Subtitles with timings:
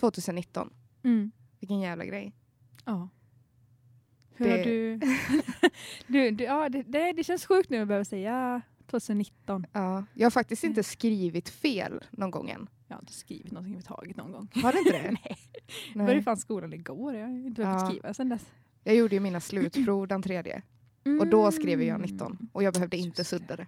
[0.00, 0.70] 2019.
[1.04, 1.30] Mm.
[1.60, 2.32] Vilken jävla grej.
[2.84, 3.08] Ja.
[4.36, 5.00] Hur Det- har du...
[6.06, 9.66] du, du ja, det, det, det känns sjukt nu att behöva säga 2019.
[9.72, 10.04] Ja.
[10.14, 10.70] Jag har faktiskt Mm.
[10.70, 12.68] inte skrivit fel någon gång än.
[12.88, 14.48] Jag har inte skrivit någonting överhuvudtaget någon gång.
[14.54, 15.02] Har du inte det?
[15.24, 15.36] Nej.
[15.94, 17.14] Jag började fan skolan igår.
[17.14, 17.88] Jag har inte behövt Ja.
[17.88, 18.46] skriva sedan dess.
[18.84, 20.62] Jag gjorde ju mina slutprov den tredje.
[21.20, 22.48] Och då skrev jag 19.
[22.52, 23.66] Och jag behövde inte sudda det.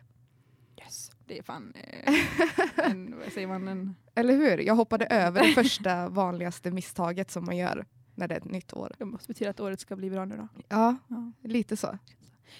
[1.32, 4.58] Det är fan eh, en, vad säger man, en, Eller hur?
[4.58, 8.72] Jag hoppade över det första vanligaste misstaget som man gör när det är ett nytt
[8.72, 8.92] år.
[8.98, 10.48] det måste betyda att året ska bli bra nu då.
[10.68, 11.32] Ja, Ja.
[11.42, 11.98] lite så.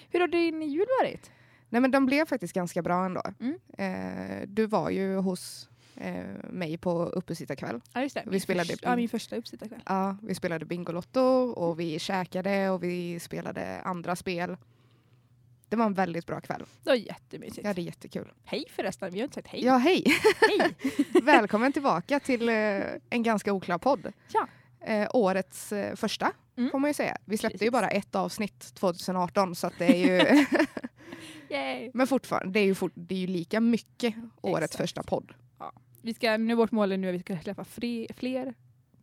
[0.09, 1.31] Hur har din jul varit?
[1.69, 3.21] Nej men de blev faktiskt ganska bra ändå.
[3.39, 3.57] Mm.
[3.77, 7.81] Eh, du var ju hos eh, mig på uppesittarkväll.
[7.93, 9.81] Ja just det, Vi min, spelade första, in- ja, min första uppsittarkväll.
[9.85, 14.57] Ja, vi spelade Bingolotto och vi käkade och vi spelade andra spel.
[15.73, 16.63] Det var en väldigt bra kväll.
[16.83, 17.57] Det var jättemysigt.
[17.57, 18.31] Jag hade jättekul.
[18.45, 19.65] Hej förresten, vi har inte sagt hej.
[19.65, 20.03] Ja, hej!
[20.49, 20.75] Hej!
[21.23, 22.55] Välkommen tillbaka till eh,
[23.09, 24.13] en ganska oklar podd.
[24.33, 24.47] Ja.
[24.87, 26.71] Eh, årets eh, första, Mm.
[26.71, 27.17] får man ju säga.
[27.25, 27.81] Vi släppte ju Precis.
[27.81, 29.95] bara ett avsnitt 2018, så att det är
[30.29, 30.45] ju...
[31.93, 34.77] Men fortfarande, det är ju, fort, det är ju lika mycket årets Exakt.
[34.81, 35.33] första podd.
[36.01, 37.63] Vi ska, nu vårt mål är nu att vi ska släppa
[38.15, 38.53] fler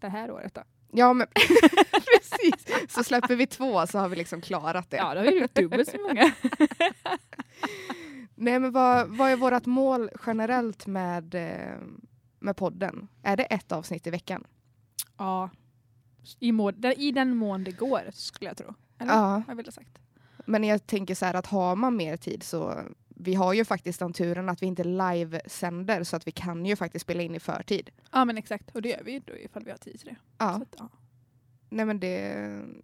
[0.01, 0.63] det här året då.
[0.93, 1.27] Ja, men
[1.93, 2.67] precis.
[2.95, 4.97] Så släpper vi två så har vi liksom klarat det.
[4.97, 6.33] Ja, då har vi gjort dubbelt så många.
[8.35, 11.77] Nej, men vad, vad är vårt mål generellt med, eh,
[12.39, 13.09] med podden?
[13.23, 14.45] Är det ett avsnitt i veckan?
[15.17, 15.51] Ja.
[16.41, 18.75] I, där- I den mån det går skulle jag tro.
[18.99, 19.13] Eller?
[19.13, 19.43] Ja.
[19.49, 19.99] Jag vill ha sagt.
[20.47, 22.81] Men jag tänker så här att har man mer tid så
[23.23, 26.77] vi har ju faktiskt den turen att vi inte livesänder så att vi kan ju
[26.77, 27.91] faktiskt spela in i förtid.
[28.13, 30.17] Ja men exakt, och det gör vi ju då ifall vi har tid till det.
[30.39, 30.89] Ja, att, ja.
[31.69, 32.33] nej men det...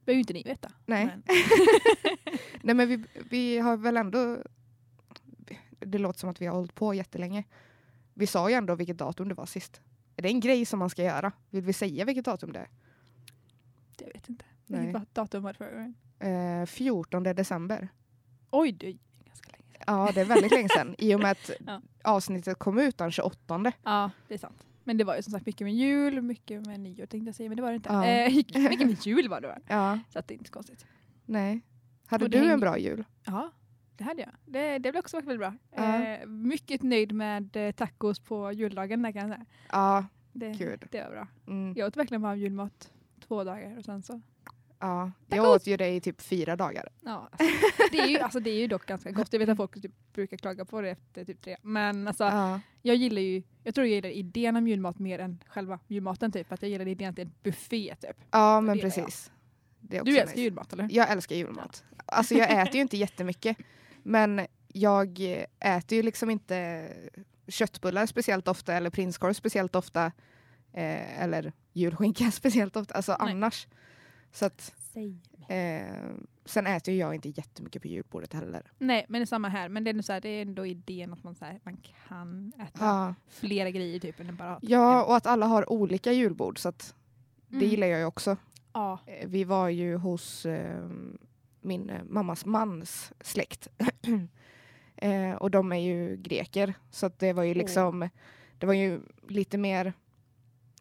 [0.05, 0.73] behöver ju inte ni veta.
[0.87, 1.06] Nej.
[1.06, 1.23] Men,
[2.62, 4.39] Nej men vi, vi har väl ändå...
[5.78, 7.45] Det låter som att vi har hållit på jättelänge.
[8.15, 9.81] Vi sa ju ändå vilket datum det var sist.
[10.17, 11.33] Är det en grej som man ska göra?
[11.50, 12.69] Vill vi säga vilket datum det är?
[13.98, 14.45] jag vet inte.
[14.67, 15.95] Vilket datum var det förra gången?
[16.19, 17.89] Eh, 14 december.
[18.50, 19.75] Oj, det är ganska länge sedan.
[19.86, 20.94] Ja, det är väldigt länge sedan.
[20.98, 21.80] I och med att Ja.
[22.04, 23.72] avsnittet kom ut den 28.
[23.84, 24.66] Ja, det är sant.
[24.84, 27.48] Men det var ju som sagt mycket med jul, mycket med nyår tänkte jag säga,
[27.48, 27.92] men det var det inte.
[27.92, 28.04] Ja.
[28.06, 28.34] Eh,
[28.70, 29.58] mycket med jul var det va?
[29.69, 30.86] Ja, Så att det är inte så konstigt.
[31.24, 31.60] nej.
[32.08, 33.04] Hade Och du en bra jul?
[33.24, 33.50] Ja,
[33.97, 34.30] det hade jag.
[34.44, 35.54] Det, det blev också väldigt bra.
[35.76, 36.03] Ja.
[36.04, 39.47] Eh, mycket nöjd med eh, tacos på juldagen där kan jag säga.
[39.72, 40.84] Ja, Det, Gud.
[40.91, 41.26] det var bra.
[41.47, 42.92] mm, Jag åt verkligen bara julmat
[43.28, 44.20] två dagar och sen så.
[44.78, 45.12] Ja.
[45.26, 46.88] Jag åt ju det i typ fyra dagar.
[47.04, 47.47] Ja, alltså,
[47.92, 49.32] det, är ju, alltså, det är ju dock ganska gott.
[49.32, 51.56] Jag vet att folk typ, brukar klaga på det efter typ tre.
[51.62, 55.42] Men alltså, Ja, jag gillar ju, jag tror jag gillar idén om julmat mer än
[55.47, 56.53] själva julmaten typ.
[56.53, 58.16] Att jag gillar idén att det är en buffé typ.
[58.31, 59.31] ja men precis.
[59.81, 60.41] Du älskar nice.
[60.41, 60.88] julmat eller?
[60.91, 61.84] Jag älskar julmat.
[62.06, 63.56] Alltså jag äter ju inte jättemycket.
[64.03, 65.20] Men jag
[65.60, 66.88] äter ju liksom inte
[67.48, 70.12] köttbullar speciellt ofta eller prinskorv speciellt ofta.
[70.72, 72.94] Eh, eller julskinka speciellt ofta.
[72.94, 73.32] Alltså Nej.
[73.32, 73.66] annars.
[74.36, 74.74] Så att,
[75.48, 76.10] eh,
[76.44, 78.62] sen äter jag inte jättemycket på julbordet heller.
[78.78, 79.69] Nej, men det är samma här.
[79.69, 81.76] Men det är, ändå så här, det är ändå idén att man, så här, man
[82.08, 83.14] kan äta Ja.
[83.28, 86.58] flera grejer typ än bara ja, och att alla har olika julbord.
[86.58, 86.94] Så att
[87.48, 87.69] det Mm.
[87.69, 88.36] gillar jag ju också.
[88.72, 90.88] Ja, Eh, Vi var ju hos eh,
[91.60, 93.68] min eh, mammas mans släkt.
[94.97, 96.74] eh, och de är ju greker.
[96.91, 98.08] Så det var ju liksom,
[98.58, 99.92] det var ju lite mer,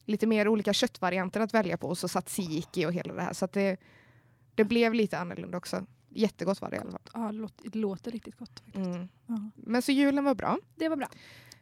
[0.05, 1.87] lite mer olika köttvarianter att välja på.
[1.87, 3.33] Och så tzatziki och hela det här.
[3.33, 3.77] Så att det,
[4.55, 5.85] det blev lite annorlunda också.
[6.09, 7.01] Jättegott var det i alla fall.
[7.13, 8.59] ja det, låter, det låter riktigt gott.
[8.59, 8.85] Faktiskt.
[8.87, 9.07] Mm.
[9.27, 9.49] Ja.
[9.55, 10.57] Men så julen var bra.
[10.75, 11.07] Det var bra.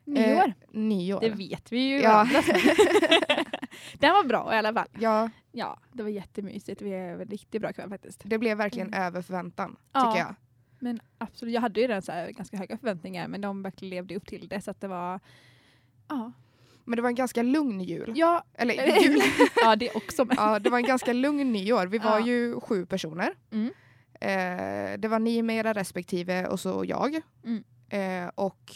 [0.06, 1.20] Nyår, Eh, nyår.
[1.22, 2.00] det vet vi ju.
[2.02, 2.28] Ja.
[4.00, 4.88] Den var bra i alla fall.
[5.00, 6.82] ja, Ja, det var jättemysigt.
[6.82, 8.22] Vi är en riktigt bra kväll faktiskt.
[8.26, 9.02] det blev verkligen Mm.
[9.04, 9.76] över förväntan.
[9.94, 10.12] Ja.
[10.12, 10.36] Tycker jag.
[10.80, 14.26] Men absolut, jag hade ju redan så ganska höga förväntningar men de verkligen levde upp
[14.28, 15.20] till det så att det var
[16.10, 16.32] Ja,
[16.86, 18.14] Men det var en ganska lugn jul.
[18.16, 19.22] ja, Eller jul.
[19.56, 20.26] ja det också.
[20.26, 20.38] Men.
[20.40, 21.88] Ja, det var en ganska lugn nyår.
[21.88, 22.26] Vi var Ja.
[22.28, 23.34] ju sju personer.
[23.52, 23.72] Mm.
[24.22, 27.22] Eh, det var ni med era respektive och så jag.
[27.46, 27.64] Mm.
[27.90, 28.74] Eh, och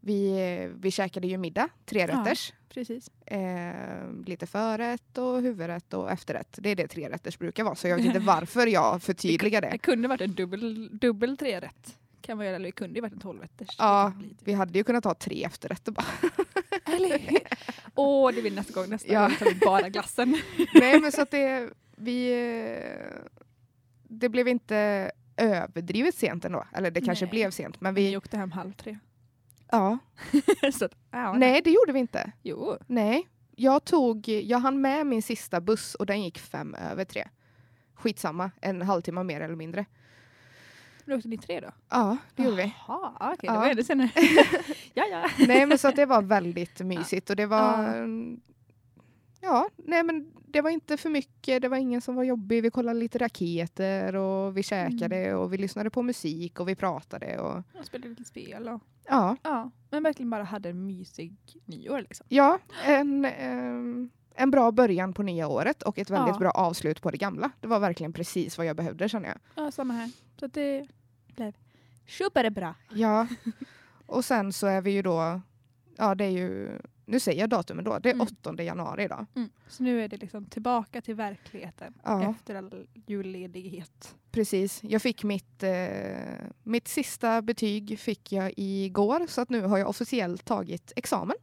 [0.00, 2.34] vi, vi käkade ju middag, tre Ja.
[2.74, 3.10] Precis.
[3.26, 6.58] Eh, lite förrätt och huvudrätt och efterrätt.
[6.60, 7.74] Det är det tre rätters brukar vara.
[7.74, 9.78] Så jag vet inte varför jag förtydligar Det det.
[9.78, 11.96] kunde varit en dubbel, dubbel tre rätt.
[12.20, 13.76] Kan man göra, eller det kunde ju varit en tolvrätters.
[13.78, 14.12] Ja.
[14.44, 16.06] Vi hade ju kunnat ha tre efterrätter bara.
[16.86, 17.38] Eller hur?
[17.94, 18.88] Åh, det blir nästa gång.
[18.90, 19.20] Nästa Ja.
[19.28, 20.36] gång tar vi bara glassen.
[20.74, 22.32] Nej men så att det, vi,
[22.74, 23.22] eh,
[24.08, 26.64] det blev inte överdrivet sent ändå.
[26.74, 27.30] Eller det kanske Nej.
[27.30, 27.80] blev sent.
[27.80, 28.98] Men Vi vi, åkte hem halv tre.
[29.70, 29.98] ja.
[30.78, 32.32] så ja, Nej det gjorde vi inte.
[32.42, 32.76] Jo.
[32.86, 33.28] Nej.
[33.56, 37.28] Jag, tog, jag hann med min sista buss och den gick fem över tre.
[37.94, 39.84] Skitsamma, en halvtimme mer eller mindre.
[41.16, 41.68] Åkte ni tre då?
[41.90, 42.74] Ja, det gjorde vi.
[42.88, 43.38] Jaha, okej.
[43.42, 43.52] Ja.
[43.52, 44.10] Det var ännu senare.
[44.94, 45.30] ja, ja.
[45.46, 47.94] Nej men så att det var väldigt mysigt och det var...
[49.42, 52.62] Ja, nej men det var inte för mycket, det var ingen som var jobbig.
[52.62, 55.38] Vi kollade lite raketer och vi käkade Mm.
[55.38, 57.38] och vi lyssnade på musik och vi pratade.
[57.38, 61.98] Och, Och spelade lite spel och ja, ja, men verkligen bara hade en mysig nyår
[62.00, 62.26] liksom.
[62.28, 66.38] ja en, ehm, en bra början på nya året och ett väldigt Ja.
[66.38, 67.50] bra avslut på det gamla.
[67.60, 69.38] Det var verkligen precis vad jag behövde känner jag.
[69.64, 70.10] Ja, samma här.
[70.40, 70.86] Så det
[71.36, 71.52] blev
[72.06, 72.74] superbra.
[72.94, 73.26] Ja,
[74.06, 75.40] och sen så är vi ju då,
[75.96, 78.26] ja det är ju, nu säger jag datumen då, det är Mm.
[78.42, 79.26] 8 januari idag.
[79.36, 79.48] Mm.
[79.68, 82.30] Så nu är det liksom tillbaka till verkligheten Ja.
[82.30, 84.14] efter all julledighet.
[84.30, 84.80] Precis.
[84.82, 85.70] Jag fick mitt, eh,
[86.62, 91.36] mitt sista betyg fick jag igår så att nu har jag officiellt tagit examen.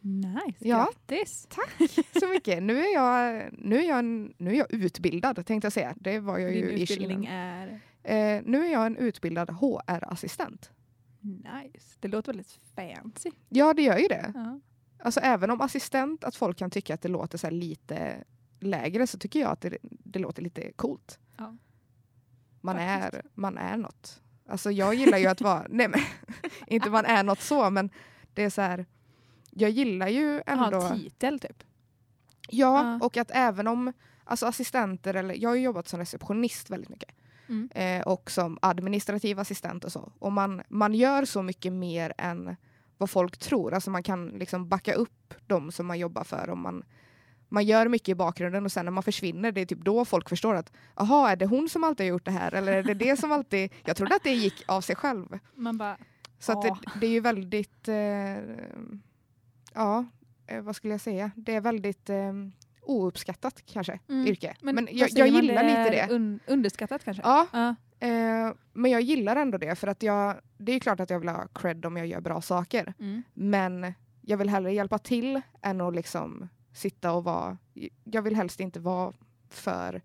[0.00, 0.76] Nice, Ja.
[1.08, 1.48] grattis!
[2.20, 2.62] Så mycket.
[2.62, 4.04] Nu är jag, nu är jag,
[4.38, 5.94] nu är jag utbildad tänkte jag säga.
[5.96, 10.70] Det var jag Din ju utbildning är Eh, nu är jag en utbildad HR-assistent.
[11.20, 11.96] nice.
[12.00, 13.30] Det låter väldigt fancy.
[13.48, 14.32] Ja, det gör ju det.
[14.34, 14.60] Ja.
[14.98, 18.24] Alltså även om assistent, att folk kan tycka att det låter så lite
[18.60, 21.18] lägre så tycker jag att det, det låter lite coolt.
[21.36, 21.56] Ja.
[22.60, 23.14] Man, Faktiskt.
[23.14, 24.22] är, man är något.
[24.48, 26.00] Alltså jag gillar ju att vara, nej men
[26.66, 27.90] inte man är något så men
[28.34, 28.86] det är så här,
[29.50, 31.62] jag gillar ju Ha ändå, en titel typ.
[32.50, 33.06] ja Ja.
[33.06, 33.92] och att även om
[34.24, 37.14] alltså assistenter eller jag har jobbat som receptionist väldigt mycket
[37.48, 37.68] Mm.
[37.74, 42.56] eh, och som administrativ assistent och så och man, man gör så mycket mer än
[42.98, 46.60] vad folk tror, alltså man kan liksom backa upp de som man jobbar för om
[46.60, 46.84] man
[47.52, 50.28] man gör mycket i bakgrunden och sen när man försvinner, det är typ då folk
[50.28, 52.54] förstår att jaha, är det hon som alltid har gjort det här?
[52.54, 53.72] Eller är det det som alltid...
[53.84, 55.38] Jag trodde att det gick av sig själv.
[55.54, 55.96] Man bara,
[56.38, 57.88] Så att det, det är ju väldigt...
[57.88, 57.96] Eh,
[59.74, 60.04] ja,
[60.46, 61.30] eh, vad skulle jag säga?
[61.36, 62.32] Det är väldigt eh,
[62.82, 64.26] ouppskattat kanske, Mm.
[64.26, 64.56] yrke.
[64.60, 66.14] Men, vad jag, jag gillar är lite det.
[66.14, 67.22] Un, underskattat kanske?
[67.22, 67.74] Ja, Ja.
[68.06, 70.36] eh, men jag gillar ändå det för att jag...
[70.58, 72.94] Det är klart att jag vill ha cred om jag gör bra saker.
[72.98, 73.22] Mm.
[73.34, 77.58] Men jag vill hellre hjälpa till än att liksom sitta och vara...
[78.04, 79.12] Jag vill helst inte vara
[79.48, 80.02] för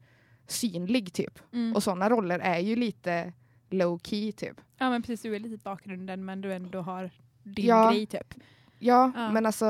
[0.48, 1.40] synlig typ.
[1.54, 1.76] Mm.
[1.76, 3.34] Och sådana roller är ju lite
[3.70, 4.62] low key typ.
[4.78, 7.10] Ja men precis, du är lite i bakgrunden men du ändå har
[7.44, 7.92] din Ja.
[7.92, 8.34] grej typ.
[8.80, 9.32] Ja, Ja.
[9.32, 9.66] men alltså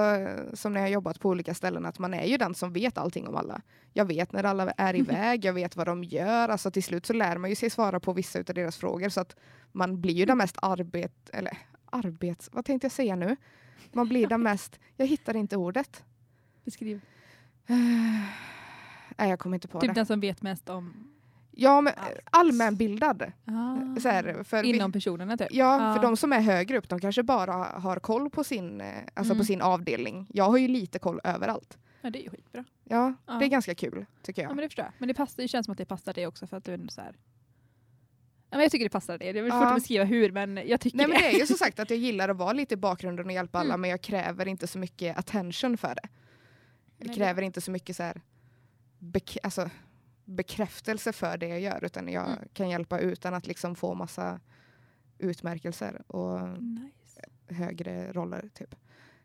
[0.53, 3.27] som när jag jobbat på olika ställen att man är ju den som vet allting
[3.27, 3.61] om alla.
[3.93, 6.49] Jag vet när alla är iväg, jag vet vad de gör.
[6.49, 9.21] Alltså till slut så lär man ju sig svara på vissa av deras frågor så
[9.21, 9.35] att
[9.71, 11.29] man blir ju den mest arbet...
[11.33, 11.57] Eller
[11.89, 12.49] arbets...
[12.53, 13.35] Vad tänkte jag säga nu?
[13.91, 14.79] Man blir den mest...
[14.95, 16.03] Jag hittar inte ordet.
[16.65, 17.01] Beskriv.
[19.17, 19.93] Nej, jag kommer inte på Typ det.
[19.93, 20.93] den som vet mest om
[21.59, 21.93] Ja, men
[22.31, 23.31] allmänbildad.
[23.45, 23.99] ah.
[23.99, 25.47] Så här, för vi- inom personerna typ.
[25.51, 25.93] Ja, Ja.
[25.95, 29.33] för de som är högre upp, de kanske bara har koll på sin, eh, alltså
[29.33, 29.37] Mm.
[29.37, 30.27] på sin avdelning.
[30.33, 31.77] Jag har ju lite koll överallt.
[32.01, 32.63] Ja det är ju skitbra.
[32.83, 33.33] Ja, Ja.
[33.33, 34.47] det är ganska kul tycker Ja.
[34.49, 34.55] jag.
[34.55, 34.93] men det förstår jag.
[34.97, 36.87] Men det, passar, det känns som att det passar dig också för att du är
[36.89, 37.15] så här.
[38.49, 39.33] Ja, men jag tycker det passar dig.
[39.33, 39.59] Det är väl Ja.
[39.59, 41.23] svårt att beskriva hur men jag tycker Nej men det.
[41.27, 43.59] det är ju som sagt att jag gillar att vara lite i bakgrunden och hjälpa
[43.59, 43.81] alla Mm.
[43.81, 46.09] men jag kräver inte så mycket attention för det.
[46.97, 48.21] Jag Nej, kräver inte så mycket så här
[49.43, 49.69] alltså,
[50.27, 52.39] bekräftelse för det jag gör utan jag Mm.
[52.53, 54.39] kan hjälpa utan att liksom få massa
[55.17, 57.21] utmärkelser och Nice.
[57.47, 58.75] högre roller typ.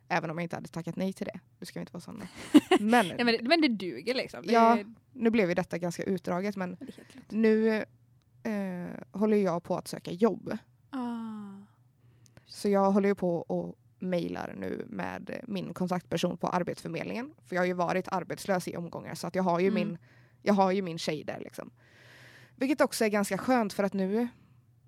[0.09, 1.41] Även om jag inte hade tackat nej till det.
[1.59, 2.23] Du ska inte vara sån.
[2.81, 4.47] Men, Ja, men, det- men det duger liksom.
[4.47, 4.79] Det, Ja.
[4.79, 6.77] är- nu blev ju detta ganska utdraget men
[7.29, 7.85] nu
[8.43, 10.59] eh, håller jag på att söka jobb.
[10.91, 11.53] Ah.
[12.47, 17.35] Så jag håller ju på och mejlar nu med min kontaktperson på Arbetsförmedlingen.
[17.47, 19.89] För jag har ju varit arbetslös i omgångar så att jag har ju, Mm.
[19.89, 19.99] min,
[20.43, 21.41] jag har ju min tjej där.
[21.41, 21.71] Liksom.
[22.57, 24.29] Vilket också är ganska skönt för att nu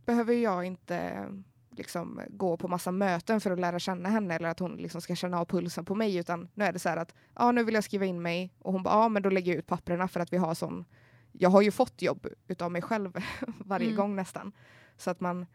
[0.07, 1.29] behöver jag inte
[1.71, 5.15] liksom, gå på massa möten för att lära känna henne eller att hon liksom ska
[5.15, 7.75] känna av pulsen på mig utan nu är det så här att ja, nu vill
[7.75, 10.21] jag skriva in mig och hon bara ja men då lägger jag ut papperna för
[10.21, 10.85] att vi har sån
[11.33, 13.13] jag har ju fått jobb utav mig själv
[13.59, 13.97] varje Mm.
[13.97, 14.53] gång nästan.
[14.97, 15.47] Så att man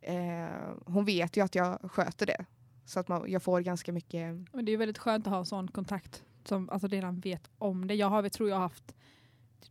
[0.00, 2.44] eh, hon vet ju att jag sköter det.
[2.84, 5.46] Så att man, jag får ganska mycket Men det är väldigt skönt att ha en
[5.46, 7.94] sån kontakt som alltså redan vet om det.
[7.94, 8.94] Jag har, jag tror jag har haft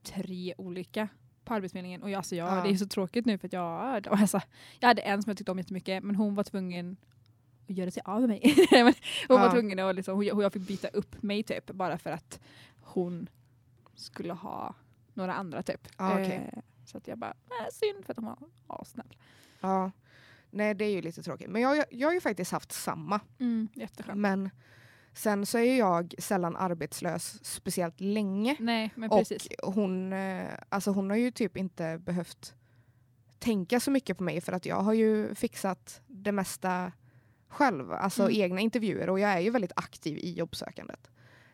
[0.03, 1.07] tre olika
[1.43, 2.63] på Arbetsförmedlingen och jag, alltså jag, Ja.
[2.63, 3.63] det är så tråkigt nu för att jag,
[4.09, 4.41] var alltså,
[4.79, 6.97] jag hade en som jag tyckte om jättemycket men hon var tvungen
[7.69, 8.55] att göra sig av med mig.
[9.27, 9.51] Hon var Ja.
[9.51, 12.39] tvungen att liksom, hon, jag fick byta upp mig typ bara för att
[12.81, 13.29] hon
[13.95, 14.75] skulle ha
[15.13, 15.87] några andra typ.
[15.97, 16.49] Ja, okej.
[16.53, 18.37] Eh, så att jag bara, äh, synd för att hon var
[18.81, 19.17] assnäll.
[19.61, 19.91] Ja.
[20.51, 21.49] Nej, det är ju lite tråkigt.
[21.49, 23.19] Men jag, jag, jag har ju faktiskt haft samma.
[23.39, 24.17] Mm, jätteskönt.
[24.19, 24.49] Men
[25.17, 28.55] sen så är jag sällan arbetslös speciellt länge.
[28.59, 29.47] Nej Och precis.
[29.63, 32.53] hon, eh, alltså hon har ju typ inte behövt
[33.39, 36.91] tänka så mycket på mig för att jag har ju fixat det mesta
[37.47, 37.91] själv.
[37.91, 38.41] Alltså Mm.
[38.41, 41.09] egna intervjuer och jag är ju väldigt aktiv i jobbsökandet.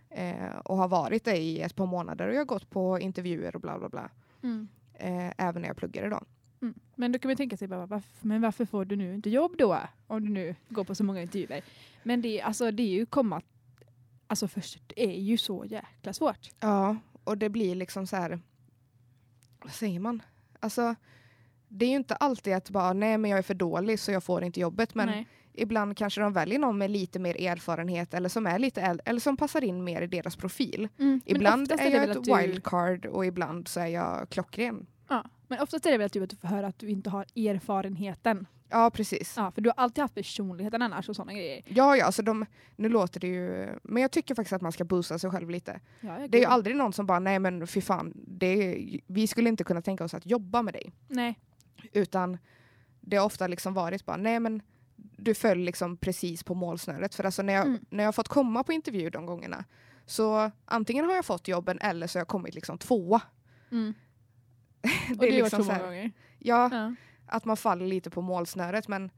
[0.10, 3.56] Eh, och har varit det i ett par månader och jag har gått på intervjuer
[3.56, 4.10] och bla bla bla.
[4.44, 4.68] Mm.
[4.94, 6.22] Eh, även när jag pluggade då.
[6.62, 6.74] Mm.
[6.96, 9.56] Men då kan man tänka sig, bara, varför, men varför får du nu inte jobb
[9.58, 9.80] då?
[10.08, 11.62] Om du nu går på så många intervjuer.
[12.04, 13.42] Men det, alltså, det är ju komma
[14.28, 16.50] Alltså först, det är ju så jäkla svårt.
[16.60, 18.40] Ja, och det blir liksom så här...
[19.64, 20.22] Vad säger man?
[20.60, 20.96] Alltså,
[21.68, 24.24] det är ju inte alltid att bara nej men jag är för dålig så jag
[24.24, 24.96] får inte jobbet.
[24.96, 25.28] Men Nej.
[25.54, 29.20] ibland kanske de väljer någon med lite mer erfarenhet eller som är lite äldre eller
[29.20, 30.90] som passar in mer i deras profil.
[31.00, 31.22] Mm.
[31.26, 34.86] Ibland är det jag ett du- wildcard och ibland så är jag klockren.
[35.10, 35.26] Ja.
[35.48, 38.46] Men oftast är det väl att du får höra att du inte har erfarenheten.
[38.74, 39.34] Ja, precis.
[39.38, 41.62] Ja, för du har alltid haft personligheten annars och sådana grejer.
[41.66, 43.70] Ja, ja, alltså de, nu låter det ju...
[43.84, 45.80] Men jag tycker faktiskt att man ska boosta sig själv lite.
[46.02, 49.28] Ja, Det är ju aldrig någon som bara, nej men fy fan, det är, vi
[49.28, 50.92] skulle inte kunna tänka oss att jobba med dig.
[51.08, 51.40] Nej.
[51.94, 52.38] Utan
[53.02, 54.62] det har ofta liksom varit bara, nej men
[54.96, 57.16] du föll liksom precis på målsnöret.
[57.16, 57.86] För alltså när jag, Mm.
[57.90, 59.66] när jag har fått komma på intervju de gångerna
[60.06, 63.22] så antingen har jag fått jobben eller så har jag kommit liksom tvåa.
[63.72, 63.94] Mm.
[65.10, 66.12] Det Och det har är varit så liksom så många gånger.
[66.40, 66.96] ja, Ja.
[67.34, 69.12] Att man faller lite på målsnöret men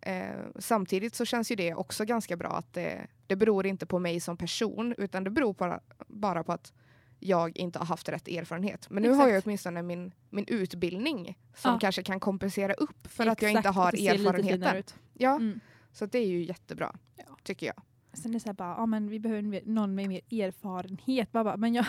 [0.00, 3.98] eh, samtidigt så känns ju det också ganska bra att det, det beror inte på
[3.98, 6.72] mig som person utan det beror bara, bara på att
[7.20, 8.90] jag inte har haft rätt erfarenhet.
[8.90, 9.46] Men nu har jag Exakt.
[9.46, 11.78] åtminstone min, min utbildning som Ja.
[11.80, 14.82] kanske kan kompensera upp för att jag Exakt, inte har erfarenheten.
[15.14, 15.60] Ja, Mm.
[15.92, 17.24] så det är ju jättebra Ja.
[17.42, 17.82] tycker jag.
[18.12, 21.32] Sen är det så här bara, ja men vi behöver någon med mer erfarenhet.
[21.32, 21.86] Bara, bara, men jag,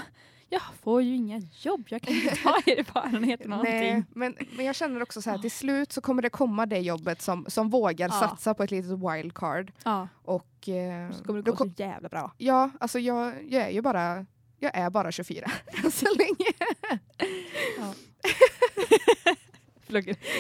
[0.53, 3.73] jag får ju inga jobb, jag kan inte ta erfarenhet av någonting.
[3.73, 6.79] Nej, men, men jag känner också så här, till slut så kommer det komma det
[6.79, 8.19] jobbet som, som vågar Ja.
[8.19, 9.71] satsa på ett litet wildcard.
[9.83, 12.31] Ja, Och, eh, så kommer det gå så jävla bra.
[12.37, 14.25] Ja, alltså jag, jag är ju bara
[14.59, 15.51] jag är bara 24
[15.83, 16.51] än så länge.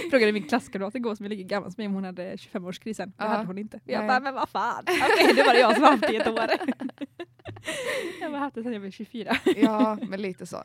[0.09, 3.05] Frågade, min klasskamrat igår som är lika gammal som mig om hon hade 25-årskrisen.
[3.07, 3.25] Det Ja.
[3.27, 3.79] hade hon inte.
[3.85, 4.07] Jag Nej.
[4.07, 4.83] bara, men vad fan.
[4.83, 6.39] Okej, det var det jag som haft det i ett år.
[8.21, 9.35] jag har haft det sedan jag blev 24.
[9.55, 10.63] Ja, men lite så.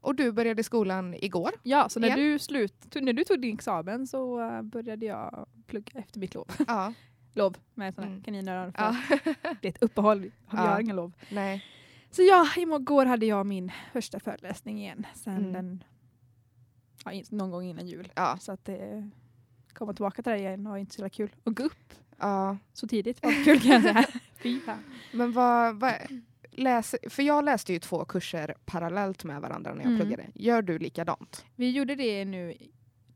[0.00, 1.50] Och du började skolan igår.
[1.62, 2.18] Ja, så när Igen.
[2.18, 6.46] du, slut, när du tog din examen så uh, började jag plugga efter mitt lov.
[6.66, 6.92] Ja.
[7.34, 8.22] Lov med såna Mm.
[8.22, 8.72] kaninöron.
[8.76, 8.96] Ja.
[9.60, 10.56] Det är ett uppehåll, vi Ja.
[10.58, 11.12] har inga lov.
[11.28, 11.64] Nej.
[12.10, 15.06] Så ja, igår hade jag min första föreläsning igen.
[15.14, 15.52] Sen Mm.
[15.52, 15.84] den,
[17.04, 18.12] ja, någon gång innan jul.
[18.14, 18.36] Ja.
[18.40, 19.10] Så att det
[19.72, 21.30] komma tillbaka till det igen var inte så kul.
[21.44, 22.56] Och gå upp ja.
[22.72, 24.04] så tidigt var kul kan jag säga.
[24.42, 24.84] Fy fan.
[25.12, 25.94] Men vad, vad
[26.50, 30.00] läser, för jag läste ju två kurser parallellt med varandra när jag Mm.
[30.00, 30.26] pluggade.
[30.34, 31.44] Gör du likadant?
[31.56, 32.54] Vi gjorde det nu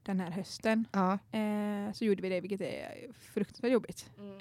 [0.03, 0.89] den här hösten.
[0.93, 1.13] Ja.
[1.39, 4.11] Eh, så gjorde vi det, vilket är fruktansvärt jobbigt.
[4.19, 4.33] Mm.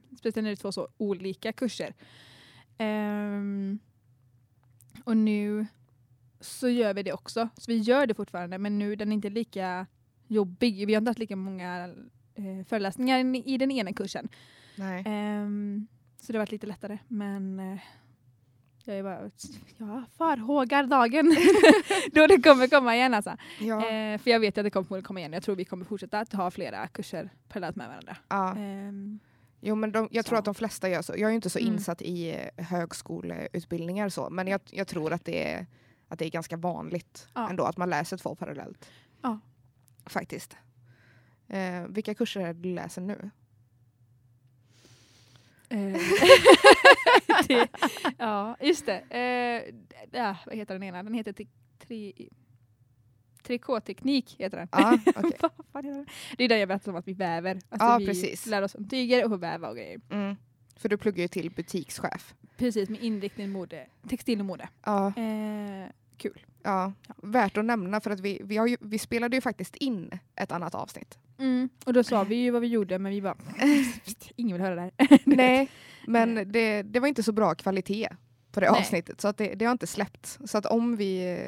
[0.00, 1.94] Eh, speciellt när det är två så olika kurser.
[2.78, 3.78] Ehm,
[5.04, 5.66] och nu
[6.42, 7.48] så gör vi det också.
[7.56, 9.86] Så vi gör det fortfarande men nu den är inte lika
[10.26, 10.86] jobbig.
[10.86, 11.84] Vi har inte haft lika många
[12.34, 14.28] eh, föreläsningar i den ena kursen.
[15.04, 15.86] Ehm,
[16.20, 16.98] så det har varit lite lättare.
[17.08, 17.78] Men eh,
[18.84, 19.30] jag är bara,
[19.78, 21.36] jag farhågar dagen
[22.12, 23.36] då det kommer komma igen alltså.
[23.60, 23.76] Ja.
[23.90, 25.32] Eh, för jag vet att det kommer komma igen.
[25.32, 28.16] Jag tror vi kommer fortsätta att ha flera kurser parallellt med varandra.
[28.28, 28.56] ja.
[28.56, 29.18] Ehm,
[29.64, 30.38] Jo, men de, jag tror Så.
[30.38, 31.12] att de flesta gör så.
[31.12, 31.72] Jag är ju inte så Mm.
[31.72, 35.66] insatt i eh, högskoleutbildningar så, men jag, jag tror att det, är,
[36.12, 37.50] att det är ganska vanligt Ja.
[37.50, 38.90] ändå att man läser två parallellt.
[39.22, 39.38] Ja.
[40.06, 40.56] Faktiskt.
[41.48, 43.30] Eh, vilka kurser är det du läser nu?
[45.68, 45.78] Eh,
[47.48, 47.68] det,
[48.18, 48.98] ja, just det.
[49.10, 49.74] Eh,
[50.12, 51.02] ja, vad heter den ena?
[51.02, 52.28] Den heter tri, tri,
[53.42, 54.68] Trikåteknik heter den.
[55.04, 56.06] Heter den?
[56.36, 57.54] det är där jag berättade om att vi väver.
[57.68, 58.46] Alltså Ja, vi precis.
[58.46, 60.00] lär oss om tyger och väva och grejer.
[60.10, 60.36] Mm.
[60.76, 62.34] För du pluggar ju till butikschef.
[62.56, 64.68] Precis, med inriktning mode, textil och mode.
[64.84, 65.88] Ja, Eh,
[66.22, 66.46] kul.
[66.62, 66.92] ja.
[67.16, 70.74] värt att nämna för att vi, vi, ju, vi spelade ju faktiskt in ett annat
[70.74, 71.18] avsnitt.
[71.38, 71.68] Mm.
[71.84, 73.36] Och då sa vi ju vad vi gjorde men vi bara,
[74.36, 75.18] ingen vill höra det här.
[75.24, 75.70] Nej,
[76.06, 78.08] men det, det var inte så bra kvalitet
[78.52, 78.80] på det Nej.
[78.80, 80.38] avsnittet så att det, det har inte släppt.
[80.44, 81.38] Så att om vi,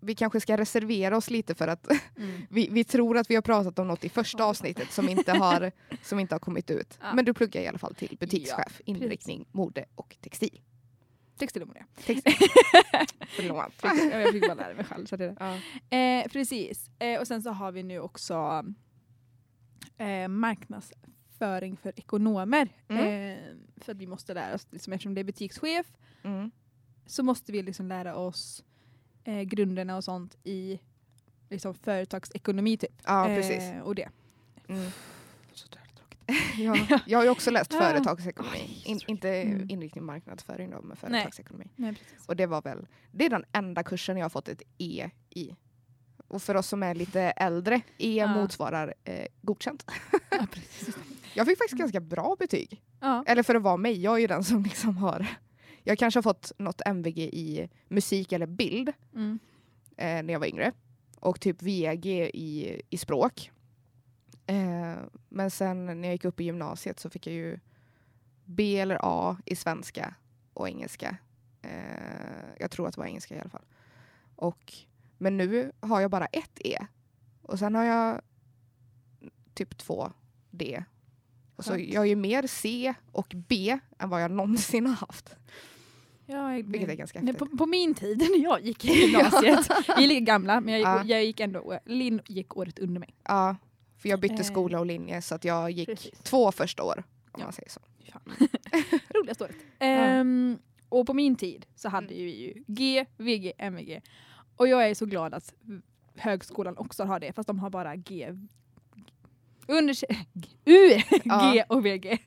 [0.00, 1.86] vi kanske ska reservera oss lite för att
[2.18, 2.42] Mm.
[2.50, 5.72] vi, vi tror att vi har pratat om något i första avsnittet som inte har,
[6.02, 6.98] som inte har kommit ut.
[7.00, 7.14] Ja.
[7.14, 10.60] Men du pluggar i alla fall till butikschef, inriktning, mode och textil.
[11.38, 11.84] Textil och mode.
[12.06, 12.32] textil.
[13.36, 13.72] Förlåt.
[14.12, 15.06] Jag fick bara lära mig själv.
[15.06, 15.36] Så det.
[15.40, 15.58] Ja.
[15.96, 16.90] Eh, precis.
[16.98, 18.64] Eh, och sen så har vi nu också
[19.98, 22.68] eh, marknadsföring för ekonomer.
[22.88, 23.04] Mm.
[23.32, 23.38] Eh,
[23.76, 25.86] för att vi måste lära oss, liksom, eftersom det är butikschef,
[26.22, 26.50] Mm.
[27.06, 28.64] så måste vi liksom lära oss
[29.24, 30.80] eh, grunderna och sånt i
[31.50, 33.02] liksom, företagsekonomi typ.
[33.04, 33.62] ja, precis.
[33.62, 34.08] Eh, och det.
[34.68, 34.90] Mm.
[36.58, 38.82] Ja, jag har ju också läst företagsekonomi.
[38.84, 39.70] In, inte Mm.
[39.70, 41.66] inriktning marknadsföring då, men företagsekonomi.
[41.76, 42.28] Nej, precis.
[42.28, 45.54] Och det var väl, det är den enda kursen jag har fått ett E i.
[46.28, 48.26] Och för oss som är lite äldre, E Ja.
[48.26, 49.84] motsvarar eh, godkänt.
[50.30, 50.46] Ja.
[51.34, 52.82] Jag fick faktiskt ganska bra betyg.
[53.00, 53.24] Ja.
[53.26, 55.26] Eller för att vara mig, jag är ju den som liksom har...
[55.84, 59.38] Jag kanske har fått något MVG i musik eller bild Mm.
[59.96, 60.72] eh, när jag var yngre.
[61.20, 63.50] Och typ VG i, i språk.
[64.46, 64.96] Eh,
[65.28, 67.58] men sen när jag gick upp i gymnasiet så fick jag ju
[68.44, 70.14] B eller A i svenska
[70.54, 71.16] och engelska.
[71.62, 71.70] Eh,
[72.58, 73.64] jag tror att det var engelska i alla fall.
[74.36, 74.72] Och,
[75.18, 76.86] men nu har jag bara ett E.
[77.42, 78.20] Och sen har jag
[79.54, 80.12] typ två
[80.50, 80.84] D.
[81.56, 85.36] Och så jag är ju mer C och B än vad jag någonsin har haft.
[86.26, 87.38] Ja, jag, Vilket är ganska häftigt.
[87.38, 90.82] på, på min tid när jag gick i gymnasiet, vi är lika gamla men jag,
[90.82, 91.04] Ja.
[91.04, 93.14] jag gick ändå, Linn gick året under mig.
[93.24, 93.56] Ja,
[93.98, 96.18] för jag bytte Eh, skola och linje så att jag gick Precis.
[96.22, 97.04] två första år.
[97.32, 97.44] Om Ja.
[97.44, 97.80] man säger så.
[99.14, 99.56] Roligaste året.
[99.78, 102.24] Ehm, och på min tid så hade Mm.
[102.24, 104.00] vi ju G, VG, MVG.
[104.56, 105.54] Och jag är så glad att
[106.16, 108.32] högskolan också har det fast de har bara G.
[109.68, 109.96] Under,
[110.64, 111.52] U, Ja.
[111.54, 112.18] G och VG.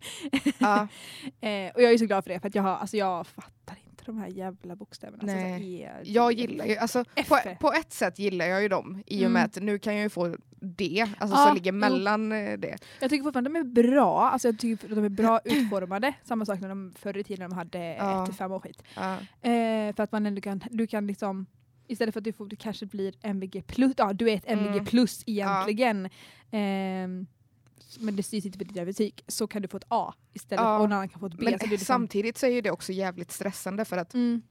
[0.60, 0.88] Ja,
[1.42, 3.78] Eh, och jag är så glad för det för att jag, har, alltså jag fattar
[3.86, 5.18] inte de här jävla bokstäverna.
[5.22, 5.60] Alltså, Nej.
[5.60, 9.04] så E, D, jag gillar ju, alltså, på, på ett sätt gillar jag ju dem
[9.06, 9.46] i och med Mm.
[9.46, 11.78] att nu kan jag ju få D, alltså Ja, som ligger jo.
[11.78, 12.78] mellan eh, det.
[13.02, 16.14] Jag tycker fortfarande de är bra, alltså jag tycker de är bra utformade.
[16.24, 18.24] Samma sak när de förr i tiden de hade Ja.
[18.24, 18.84] 1 till 5 och skit.
[18.96, 21.46] Ja, Eh, för att man ändå kan, du kan liksom
[21.88, 24.72] Istället för att du, får, du kanske blir MVG plus, ja du är ett MVG
[24.74, 24.86] Mm.
[24.86, 26.10] plus egentligen.
[26.52, 27.28] Ehm,
[28.00, 29.24] men det styrs inte på dina betyg.
[29.28, 30.76] Så kan du få ett A istället Ja.
[30.76, 31.44] och någon annan kan få ett B.
[31.46, 34.14] men så det är liksom, samtidigt så är ju det också jävligt stressande för att
[34.14, 34.42] mm,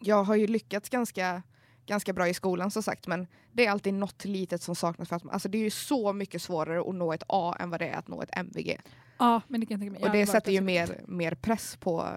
[0.00, 1.42] jag har ju lyckats ganska,
[1.86, 5.16] ganska bra i skolan som sagt men det är alltid något litet som saknas för
[5.16, 7.88] att alltså det är ju så mycket svårare att nå ett A än vad det
[7.88, 8.80] är att nå ett MVG.
[9.18, 10.08] Ja men det kan jag tänka mig.
[10.10, 12.08] Och det sätter ju mer, mer press på,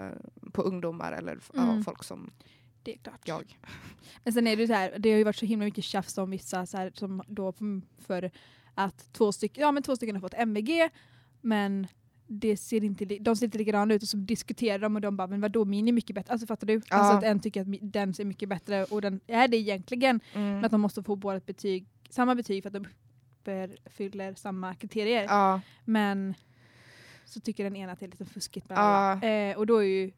[0.53, 1.83] på ungdomar eller Mm.
[1.83, 2.31] folk som
[2.83, 3.21] Det är klart.
[3.27, 3.59] jag.
[4.23, 6.29] Men sen är det så här, det har ju varit så himla mycket tjafs om
[6.31, 7.53] vissa så här, som då
[8.07, 8.31] för
[8.75, 10.89] att två stycken, ja men två stycken har fått MVG
[11.41, 11.87] men
[12.27, 15.27] det ser inte, de ser inte likadana ut och så diskuterar de och de bara
[15.27, 16.31] men vadå min är mycket bättre.
[16.31, 16.73] Alltså fattar du?
[16.73, 16.95] Ja.
[16.95, 20.19] Alltså att en tycker att den ser mycket bättre och den är det egentligen.
[20.33, 20.53] Mm.
[20.53, 22.87] Men att de måste få båda betyg, samma betyg för att de
[23.85, 25.23] uppfyller samma kriterier.
[25.23, 26.33] Ja, Men
[27.25, 29.21] så tycker den ena att det är lite fuskigt med Ja.
[29.27, 30.11] Eh, och då är ju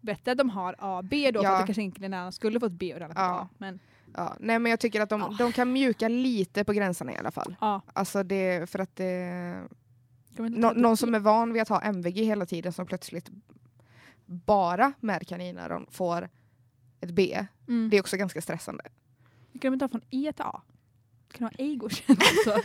[0.00, 2.60] bättre att de har A B då för att det kanske inte den andra skulle
[2.60, 3.48] fått B och den andra fått A.
[3.58, 3.78] Men
[4.14, 4.36] ja.
[4.40, 5.34] Nej men jag tycker att de, Ja.
[5.38, 7.56] de kan mjuka lite på gränserna i alla fall.
[7.60, 7.80] ja.
[7.92, 9.68] Alltså det, för att det,
[10.36, 11.16] Kan nå, någon som E?
[11.16, 13.30] är van vid att ha MVG hela tiden som plötsligt
[14.26, 16.28] bara med kaniner får
[17.00, 17.46] ett B.
[17.68, 17.90] Mm.
[17.90, 18.84] Det är också ganska stressande.
[19.52, 20.62] Kan de inte ha från E till A?
[21.32, 22.62] Kan de ha E godkänt också?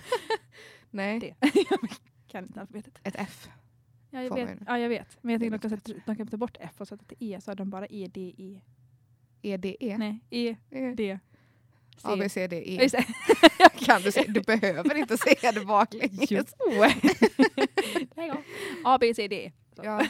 [0.91, 1.35] Nej, det.
[2.27, 2.99] kan inte alfabetet.
[3.03, 3.49] ett F.
[4.09, 4.57] Ja jag, vet.
[4.67, 5.17] ja jag vet.
[5.21, 7.41] Men jag tänkte de kan, sätta, de kan ta bort F och sätta till E
[7.41, 8.61] så har de bara E, D, E.
[9.41, 9.97] EDE.
[9.97, 10.93] Nej, E, E.
[10.97, 11.19] D,
[11.97, 12.07] C.
[12.07, 12.87] A, B, C, D, E.
[12.91, 13.05] det.
[13.85, 16.31] Kan du, se, du behöver inte säga det baklänges.
[16.31, 16.43] Jo.
[18.83, 19.35] A, B, C, D.
[19.45, 19.51] E.
[19.83, 20.05] Ja.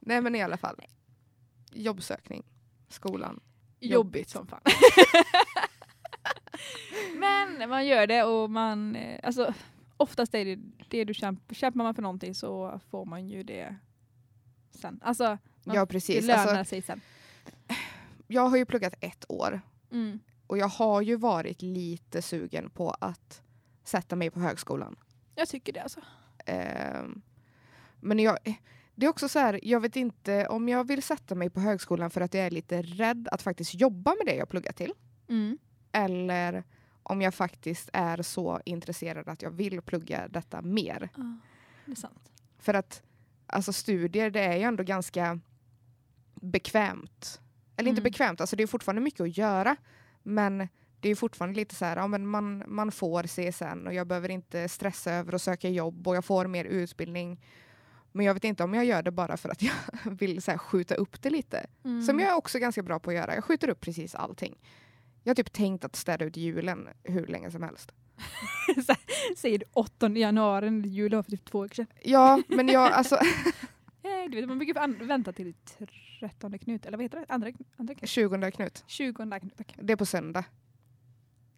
[0.00, 0.80] Nej men i alla fall.
[1.72, 2.44] Jobbsökning.
[2.88, 3.40] Skolan.
[3.80, 4.60] Jobbigt som fan.
[7.16, 9.54] Men man gör det och man, eh, alltså
[9.96, 13.76] oftast är det det du kämpar, kämpar man för någonting så får man ju det
[14.70, 15.00] sen.
[15.04, 15.38] Alltså Ja,
[15.74, 16.26] Ja det precis.
[16.26, 17.00] lönar Alltså, sig sen.
[18.26, 19.60] jag har ju pluggat ett år
[19.92, 20.20] Mm.
[20.46, 23.42] Och jag har ju varit lite sugen på att
[23.84, 24.96] sätta mig på högskolan.
[25.34, 26.00] Jag tycker det alltså.
[26.46, 27.22] Ehm,
[28.00, 28.38] men jag,
[28.94, 32.10] det är också så här, jag vet inte om jag vill sätta mig på högskolan
[32.10, 34.92] för att jag är lite rädd att faktiskt jobba med det jag pluggat till.
[35.28, 35.58] Mm.
[35.92, 36.64] Eller
[37.02, 41.08] om jag faktiskt är så intresserad att jag vill plugga detta mer.
[41.16, 41.38] Ja,
[41.86, 42.32] det är sant.
[42.58, 43.02] För att
[43.46, 45.40] alltså studier, det är ju ändå ganska
[46.34, 47.40] bekvämt.
[47.76, 48.10] Eller inte Mm.
[48.10, 49.76] bekvämt, alltså det är fortfarande mycket att göra.
[50.26, 50.58] Men
[51.00, 54.06] det är ju fortfarande lite så här, ja, men man, man får CSN och jag
[54.06, 57.40] behöver inte stressa över att söka jobb och jag får mer utbildning.
[58.12, 60.58] Men jag vet inte om jag gör det bara för att jag vill så här,
[60.58, 61.66] skjuta upp det lite.
[61.84, 62.02] Mm.
[62.02, 63.34] Som jag är också ganska bra på att göra.
[63.34, 64.58] Jag skjuter upp precis allting.
[65.22, 67.92] Jag har typ tänkt att städa ut julen hur länge som helst.
[69.36, 71.86] Säger du 8 januari när är juldag för typ två veckor sedan.
[72.02, 73.18] Ja, men jag alltså
[74.30, 75.54] Du vet, man brukar vänta till
[76.20, 77.26] 13 knut, eller vad heter det?
[77.28, 78.10] Andra, andra knut?
[78.10, 78.84] 20 Knut.
[78.86, 79.74] 20 knut, tack.
[79.82, 80.44] Det är på söndag.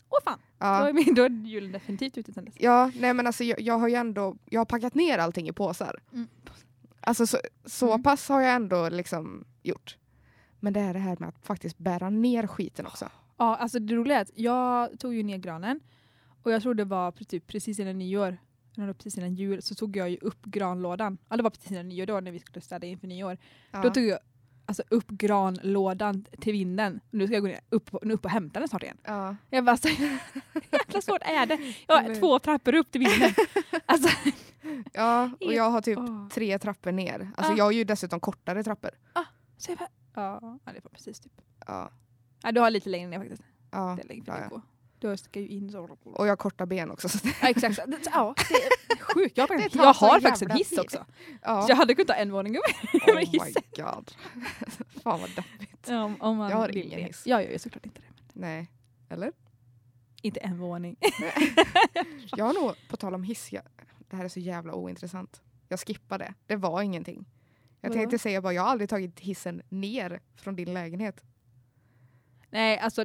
[0.09, 0.89] Åh fan, då, Ja.
[0.89, 2.55] är min, då är julen definitivt ute sen dess.
[2.59, 5.53] Ja, nej men alltså jag, jag har ju ändå, jag har packat ner allting i
[5.53, 6.01] påsar.
[6.13, 6.29] Mm.
[7.01, 8.03] Alltså så, så Mm.
[8.03, 9.97] pass har jag ändå liksom gjort.
[10.61, 13.09] Men det är det här med att faktiskt bära ner skiten också.
[13.37, 15.81] Ja, alltså det roliga är att jag tog ju ner granen
[16.43, 18.39] och jag tror det var typ precis innan nyår,
[18.87, 21.19] det var precis innan jul, så tog jag ju upp granlådan.
[21.29, 23.39] Ja, det var precis innan nyår då när vi skulle städa inför nyår.
[23.71, 23.83] Ja.
[23.83, 24.19] Då tog jag
[24.67, 27.01] alltså, upp granlådan till vinden.
[27.11, 28.99] Nu ska jag gå ner upp, upp och hämta den snart igen.
[29.05, 29.37] ja.
[29.51, 31.75] Jag bara så jävla svårt är det?
[31.89, 33.35] Jag har två trappor upp till vinden.
[33.91, 34.09] Alltså,
[34.93, 35.99] ja, och jag har typ
[36.33, 37.31] tre trappor ner.
[37.37, 37.57] Alltså Ah.
[37.57, 38.91] jag har ju dessutom kortare trappor.
[39.57, 41.33] Så jag bara, ja, ja, det var precis typ.
[41.67, 41.91] Ja,
[42.43, 43.43] Ja, du har lite längre ner faktiskt.
[43.71, 44.63] ja, Det är längre ja, ja.
[44.99, 45.97] Du ska ju in så.
[46.05, 47.09] Och jag har korta ben också.
[47.09, 47.79] Så Ja, exakt.
[47.79, 49.37] Ja, det är sjukt.
[49.37, 50.79] Jag, har faktiskt- jag har faktiskt en hiss tid.
[50.81, 51.07] också.
[51.43, 51.63] ja.
[51.63, 52.63] Så jag hade kunnat ta en våning upp
[53.09, 53.25] Oh my
[53.77, 54.11] god.
[55.03, 55.89] Fan vad deppigt.
[55.89, 57.07] Ja, om, om man Jag har vill ingen det.
[57.07, 57.23] hiss.
[57.27, 58.25] Jag gör ju såklart inte det.
[58.33, 58.71] Nej.
[59.09, 59.33] Eller?
[60.23, 60.97] Inte en våning.
[62.37, 63.63] Jag har nog, på tal om hiss, jag,
[63.99, 65.43] det här är så jävla ointressant.
[65.69, 66.35] Jag skippar det.
[66.47, 67.25] Det var ingenting.
[67.81, 68.01] Jag Vadå?
[68.01, 71.23] tänkte säga bara, jag har aldrig tagit hissen ner från din lägenhet.
[72.51, 73.05] Nej, alltså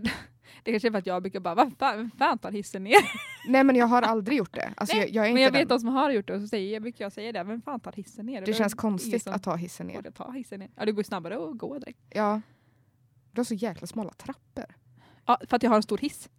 [0.63, 2.97] det kanske är för att jag brukar bara, vad fan, vem fan tar hissen ner?
[3.47, 4.73] Nej men jag har aldrig gjort det.
[4.77, 6.47] Alltså, Nej, jag, jag är Men jag vet de som har gjort det och så
[6.47, 8.41] säger, jag brukar jag säga det, vem fan tar hissen ner?
[8.41, 10.11] Det känns ingen konstigt som att ta hissen ner.
[10.11, 10.69] ta hissen ner.
[10.75, 11.99] Ja, det går snabbare att gå direkt.
[12.09, 12.41] Ja.
[13.31, 14.65] Du har så jäkla smala trappor.
[15.25, 16.29] Ja, för att jag har en stor hiss.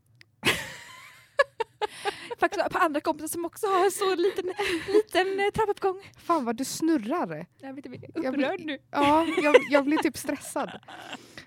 [2.38, 4.44] Faktiskt på andra kompisar som också har en så liten,
[4.88, 6.00] liten eh, trappuppgång.
[6.18, 7.46] Fan vad du snurrar.
[7.58, 8.78] Jag vet inte, Jag upprörd blir- nu.
[8.90, 10.70] Ja, jag, jag blir typ stressad.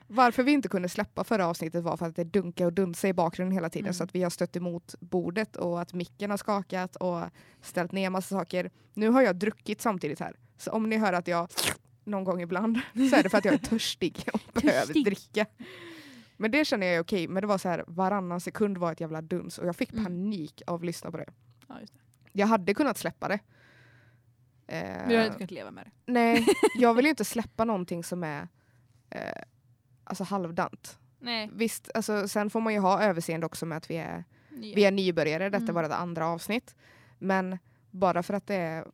[0.08, 3.14] Varför vi inte kunde släppa förra avsnittet var för att det dunkade och dunsade i
[3.14, 3.94] bakgrunden hela tiden Mm.
[3.94, 7.20] så att vi har stött emot bordet och att micken har skakat och
[7.62, 8.72] ställt ner massa saker.
[8.94, 10.36] Nu har jag druckit samtidigt här.
[10.58, 11.48] Så om ni hör att jag
[12.04, 15.06] någon gång ibland så är det för att jag är törstig och behöver Törstig.
[15.06, 15.46] dricka.
[16.38, 17.28] Men det känner jag är okej.
[17.28, 20.04] Men det var så här varannan sekund var ett jävla duns och jag fick Mm.
[20.06, 21.26] panik av att lyssna på det.
[21.68, 21.88] Ja, det.
[22.32, 23.40] Jag hade kunnat släppa det.
[24.68, 26.12] Eh, Men jag har inte kunnat leva med det.
[26.12, 26.46] Nej,
[26.80, 28.48] jag vill ju inte släppa någonting som är
[29.10, 29.42] eh,
[30.08, 31.00] alltså halvdant.
[31.20, 31.50] Nej.
[31.54, 34.92] Visst, alltså, sen får man ju ha överseende också med att vi är, vi är
[34.92, 35.50] nybörjare.
[35.50, 35.76] Detta Mm.
[35.76, 36.76] var ett andra avsnitt.
[37.20, 37.58] Men
[37.92, 38.86] bara för att det är,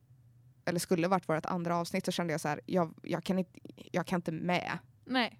[0.65, 3.59] eller skulle varit vårt andra avsnitt så kände jag så här, jag, jag, kan, inte,
[3.91, 4.77] jag kan inte med.
[5.05, 5.39] Nej.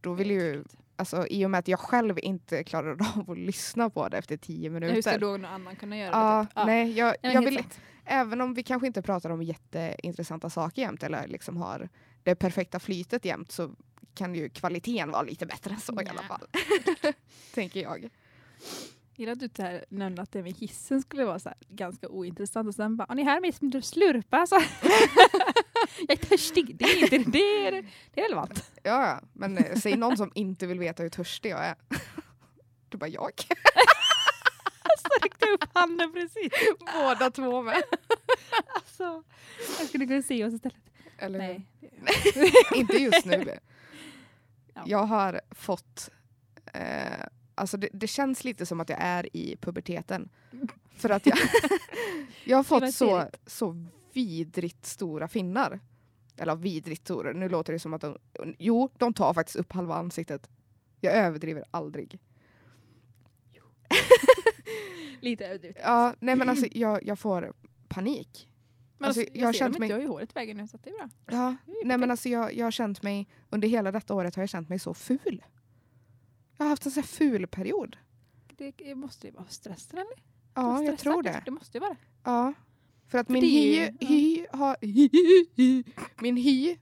[0.00, 0.64] Då vill ju,
[0.96, 4.36] alltså, I och med att jag själv inte klarade av att lyssna på det efter
[4.36, 5.18] tio Hur ska minuter.
[5.18, 6.60] då någon annan kunna göra Ja, det?
[6.60, 6.66] Typ?
[6.66, 7.80] nej, jag, Nej, jag helt vill, sant.
[8.04, 11.88] även om vi kanske inte pratar om jätteintressanta saker jämt eller liksom har
[12.22, 13.70] det perfekta flytet jämt så
[14.14, 16.46] kan ju kvaliteten vara lite bättre än så i alla fall.
[17.54, 18.08] Tänker jag.
[19.16, 22.74] Gillar att du här nämnde att det med hissen skulle vara så ganska ointressant och
[22.74, 24.46] sen bara, "Har ni här med som du slurpa?
[24.46, 24.54] Så.
[26.08, 27.72] jag är törstig, det är, inte, det är,
[28.14, 28.70] det är relevant.
[28.82, 31.74] Ja, men eh, säg någon som inte vill veta hur törstig jag är.
[32.88, 33.32] Du bara jag.
[34.98, 36.52] Så räckte jag upp handen precis.
[36.94, 37.82] Båda två med.
[38.74, 39.22] Alltså,
[39.78, 40.78] jag skulle kunna se oss istället.
[41.18, 41.38] Eller?
[41.38, 41.66] Nej.
[42.74, 43.58] inte just nu.
[44.74, 44.82] Ja.
[44.86, 46.10] Jag har fått,
[46.72, 50.28] eh, alltså det, det känns lite som att jag är i puberteten.
[50.96, 51.38] För att jag,
[52.44, 55.80] jag har fått så, så vidrigt stora finnar.
[56.36, 58.18] Eller vidrigt stora, nu låter det som att de,
[58.58, 60.50] jo de tar faktiskt upp halva ansiktet.
[61.00, 62.18] Jag överdriver aldrig.
[65.20, 65.76] Lite överdrivet.
[65.82, 67.52] Ja, nej men alltså jag, jag får
[67.88, 68.48] panik.
[68.98, 70.68] Men Alltså, alltså, jag jag, har känt mig- jag har ju håret i vägen nu
[70.68, 71.08] så det är bra.
[71.26, 74.42] Ja, är nej men alltså jag, jag har känt mig, under hela detta året har
[74.42, 75.44] jag känt mig så ful.
[76.56, 77.96] Jag har haft en sån här ful period.
[78.56, 80.22] Det måste ju vara stressen eller?
[80.54, 81.42] Ja, jag tror det.
[81.44, 81.96] Det måste ju vara.
[82.24, 82.52] Ja.
[83.08, 84.76] För att För min hy, ju- hy har...
[86.22, 86.76] Min hy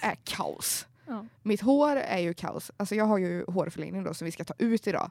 [0.00, 0.86] är kaos.
[1.06, 1.26] Ja.
[1.42, 2.70] Mitt hår är ju kaos.
[2.76, 5.10] Alltså jag har ju hårförlängning då som vi ska ta ut idag.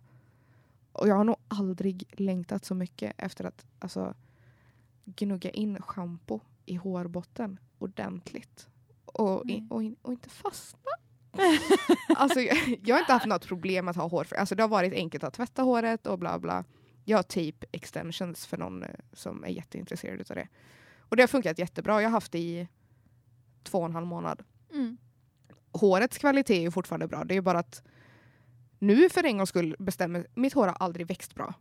[0.92, 4.14] Och jag har nog aldrig längtat så mycket efter att alltså,
[5.16, 8.68] gnugga in schampo i hårbotten ordentligt.
[9.06, 9.72] Och, i, Mm.
[9.72, 10.92] och, in, och inte fastna.
[12.16, 14.28] alltså, jag, jag har inte haft något problem att ha hår.
[14.38, 16.64] Alltså, det har varit enkelt att tvätta håret och bla bla.
[17.06, 20.48] Jag har tape extensions för någon eh, som är jätteintresserad av det.
[21.00, 22.02] Och det har funkat jättebra.
[22.02, 22.68] Jag har haft det i
[23.64, 24.44] två och en halv månad.
[24.74, 24.98] Mm.
[25.72, 27.24] Hårets kvalitet är fortfarande bra.
[27.24, 27.84] Det är bara att
[28.80, 30.28] nu för en gångs skull bestämmer...
[30.36, 31.54] Mitt hår har aldrig växt bra.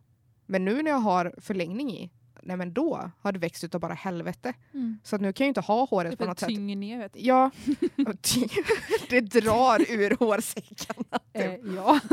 [0.45, 2.11] Men nu när jag har förlängning i,
[2.47, 4.53] nej men då har det växt utav bara helvete.
[4.73, 4.99] Mm.
[5.03, 6.49] Så att nu kan jag ju inte ha håret Det på något sätt.
[6.49, 7.19] tynger ner vet du.
[7.19, 7.51] Ja,
[9.09, 11.19] det drar ur hårsäckarna.
[11.33, 11.61] Eh, Typ.
[11.75, 11.99] ja.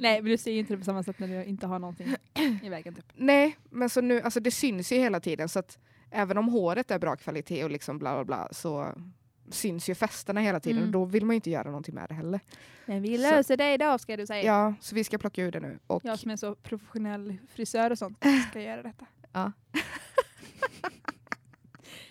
[0.00, 2.14] Nej men du ser ju inte det på samma sätt när du inte har någonting
[2.62, 3.04] i vägen typ.
[3.14, 5.78] Nej, men så nu, alltså det syns ju hela tiden så att
[6.10, 8.94] även om håret är bra kvalitet och liksom bla bla bla så
[9.52, 10.88] syns ju festerna hela tiden Mm.
[10.88, 12.40] och då vill man ju inte göra någonting med det heller.
[12.86, 14.42] Men vi Så- löser det idag ska du säga.
[14.44, 15.78] Ja, så vi ska plocka ur det nu.
[15.86, 19.06] Och Jag som är så professionell frisör och sånt ska göra detta.
[19.32, 19.52] Ja.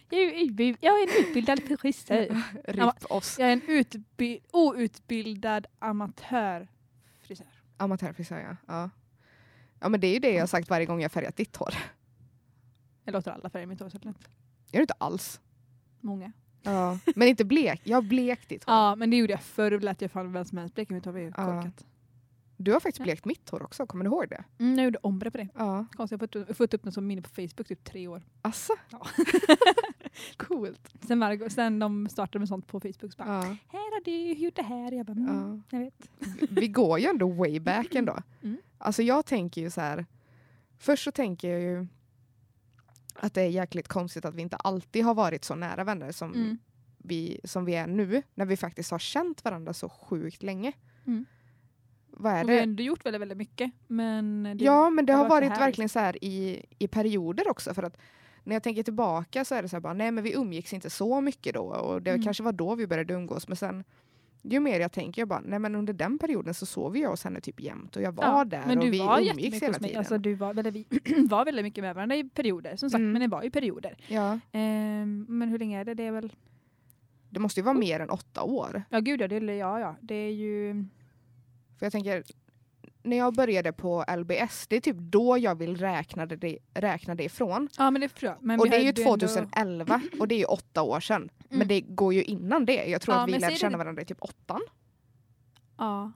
[0.09, 2.43] Jag är, jag är en utbildad frisör.
[2.63, 3.39] RIP oss.
[3.39, 7.47] Jag är en utbi- outbildad amatörfrisör.
[7.77, 8.55] Amatörfrisör ja.
[8.67, 8.89] ja.
[9.79, 11.73] Ja men det är ju det jag har sagt varje gång jag färgat ditt hår.
[13.03, 13.97] Jag låter alla färger i mitt hår så.
[14.03, 14.13] Gör
[14.71, 15.41] du inte alls.
[15.99, 16.31] Många.
[16.63, 16.99] Ja.
[17.15, 17.81] Men inte blek.
[17.83, 18.73] Jag har blekt ditt hår.
[18.75, 19.71] Ja men det gjorde jag förr.
[19.71, 21.11] Då lät jag fan vem som helst bleka mitt hår.
[21.11, 21.63] var ju Ja.
[22.59, 24.43] Du har faktiskt blekt mitt hår också, kommer du ihåg det?
[24.59, 25.47] Mm, jag gjorde ombre på det.
[25.55, 25.85] Ja.
[25.95, 28.21] Konstigt, jag har fått, fått upp något som minne på Facebook typ tre år.
[28.41, 28.73] Asså?
[28.89, 29.07] Ja.
[30.37, 30.89] Coolt.
[31.07, 33.41] Sen, gång- sen de startade med sånt på Facebook så bara Ja.
[33.67, 34.91] här har du gjort det här.
[34.91, 35.77] Jag bara mm, Ja.
[35.77, 36.09] jag vet.
[36.49, 38.17] Vi går ju ändå way back ändå.
[38.43, 38.57] Mm.
[38.77, 40.05] Alltså jag tänker ju så här.
[40.77, 41.87] Först så tänker jag ju
[43.19, 46.33] att det är jäkligt konstigt att vi inte alltid har varit så nära vänner som,
[46.33, 46.57] Mm.
[46.97, 48.23] vi, som vi är nu.
[48.33, 50.71] När vi faktiskt har känt varandra så sjukt länge.
[51.07, 51.25] Mm.
[52.11, 52.63] Vad är Och vi har det?
[52.63, 53.71] ändå gjort väldigt, väldigt mycket.
[53.87, 57.49] Men det, Ja, men det har har varit varit verkligen så här i, i perioder
[57.49, 57.73] också.
[57.73, 57.97] För att
[58.43, 60.89] när jag tänker tillbaka så är det så här bara, nej men vi umgicks inte
[60.89, 61.61] så mycket då.
[61.63, 62.23] Och det Mm.
[62.23, 63.47] kanske var då vi började umgås.
[63.47, 63.83] Men sen,
[64.41, 67.23] ju mer jag tänker, jag bara, nej men under den perioden så sov jag hos
[67.23, 67.95] henne typ jämt.
[67.95, 69.97] Och jag var Ja, där men och du vi var umgicks hela tiden.
[69.97, 72.75] Alltså, du var, väldigt, vi var väldigt mycket med varandra i perioder.
[72.75, 73.11] Som sagt, Mm.
[73.11, 73.97] men det var i perioder.
[74.07, 75.93] ja, Ehm, men hur länge är det?
[75.93, 76.33] Det är väl...
[77.29, 78.83] det måste ju vara mer än åtta år.
[78.89, 79.95] Ja gud ja, det, är- ja, ja.
[80.01, 80.85] det är ju...
[81.79, 82.23] För jag tänker,
[83.07, 87.23] när jag började på LBS, det är typ då jag vill räkna det, räkna det
[87.23, 87.69] ifrån.
[87.77, 88.43] Ja men det tror jag.
[88.43, 91.21] Men och det är ju hade ändå- 2011 och det är ju åtta år sedan.
[91.21, 91.29] Mm.
[91.59, 92.85] Men det går ju innan det.
[92.85, 93.83] Jag tror Ja, att vi lärde det känna nu.
[93.83, 94.61] varandra i typ åttan.
[95.77, 96.11] Ja.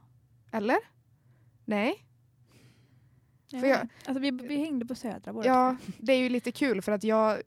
[0.51, 0.77] Eller?
[1.65, 2.06] Nej?
[3.49, 3.88] Jag För jag-.
[4.06, 7.04] Alltså, vi, vi hängde på Södra båda Ja, det är ju lite kul för att
[7.04, 7.41] jag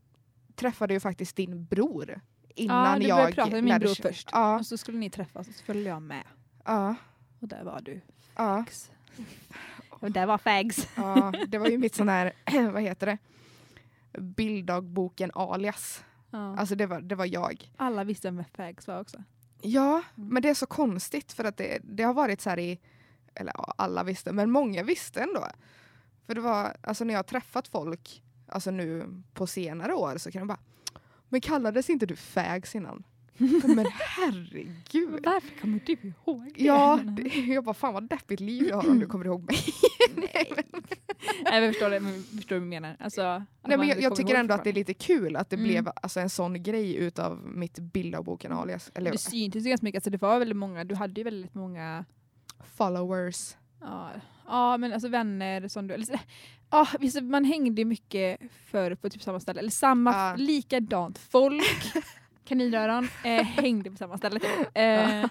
[0.55, 2.21] träffade ju faktiskt din bror
[2.55, 4.29] innan ja, du jag började prata med min bror först.
[4.33, 6.25] Ja, Och så skulle ni träffas och så följde jag med.
[6.65, 6.95] ja,
[7.41, 8.01] Och där var du.
[8.37, 8.91] ja, Fags.
[9.89, 10.89] Och där var Fags.
[10.97, 11.33] ja.
[11.49, 12.33] Det var ju mitt sån här,
[12.73, 13.19] vad heter det?
[14.21, 16.05] Bilddagboken alias.
[16.31, 16.57] Ja.
[16.59, 17.71] Alltså det var, det var jag.
[17.77, 19.23] Alla visste vem Fags var också.
[19.63, 20.29] Ja, Mm.
[20.29, 22.79] men det är så konstigt för att det, det har varit så här i,
[23.35, 25.47] eller ja, alla visste, men många visste ändå.
[26.27, 30.31] För det var, alltså när jag har träffat folk, alltså nu på senare år så
[30.31, 30.59] kan de bara,
[31.29, 33.05] men kallades inte du fags innan?
[33.39, 35.25] Men herregud.
[35.25, 36.65] Varför kommer du ihåg det?
[36.65, 39.57] Ja, det, jag bara fan vad deppigt liv jag har om du kommer ihåg mig.
[40.17, 40.53] Nej.
[41.45, 42.97] Nej, jag förstår, det, men förstår vad du menar.
[43.01, 43.23] Alltså,
[43.67, 45.69] Nej, men jag, jag tycker ändå att det är lite kul att det Mm.
[45.69, 48.91] blev alltså, en sån grej utav mitt bilddagboken alias.
[48.95, 49.99] Eller Det syntes ju ganska mycket.
[49.99, 52.05] Alltså, det var väldigt många, du hade ju väldigt många
[52.77, 53.57] followers.
[53.81, 54.11] Ja,
[54.47, 55.95] ja men alltså vänner som du...
[55.95, 56.21] Eller,
[56.71, 59.61] ja, visst, man hängde mycket förr på typ samma ställe.
[59.61, 60.35] Eller samma, Ja.
[60.37, 61.63] likadant folk.
[62.45, 64.41] Kaninöron eh, hängde på samma ställe.
[64.75, 65.27] Eh,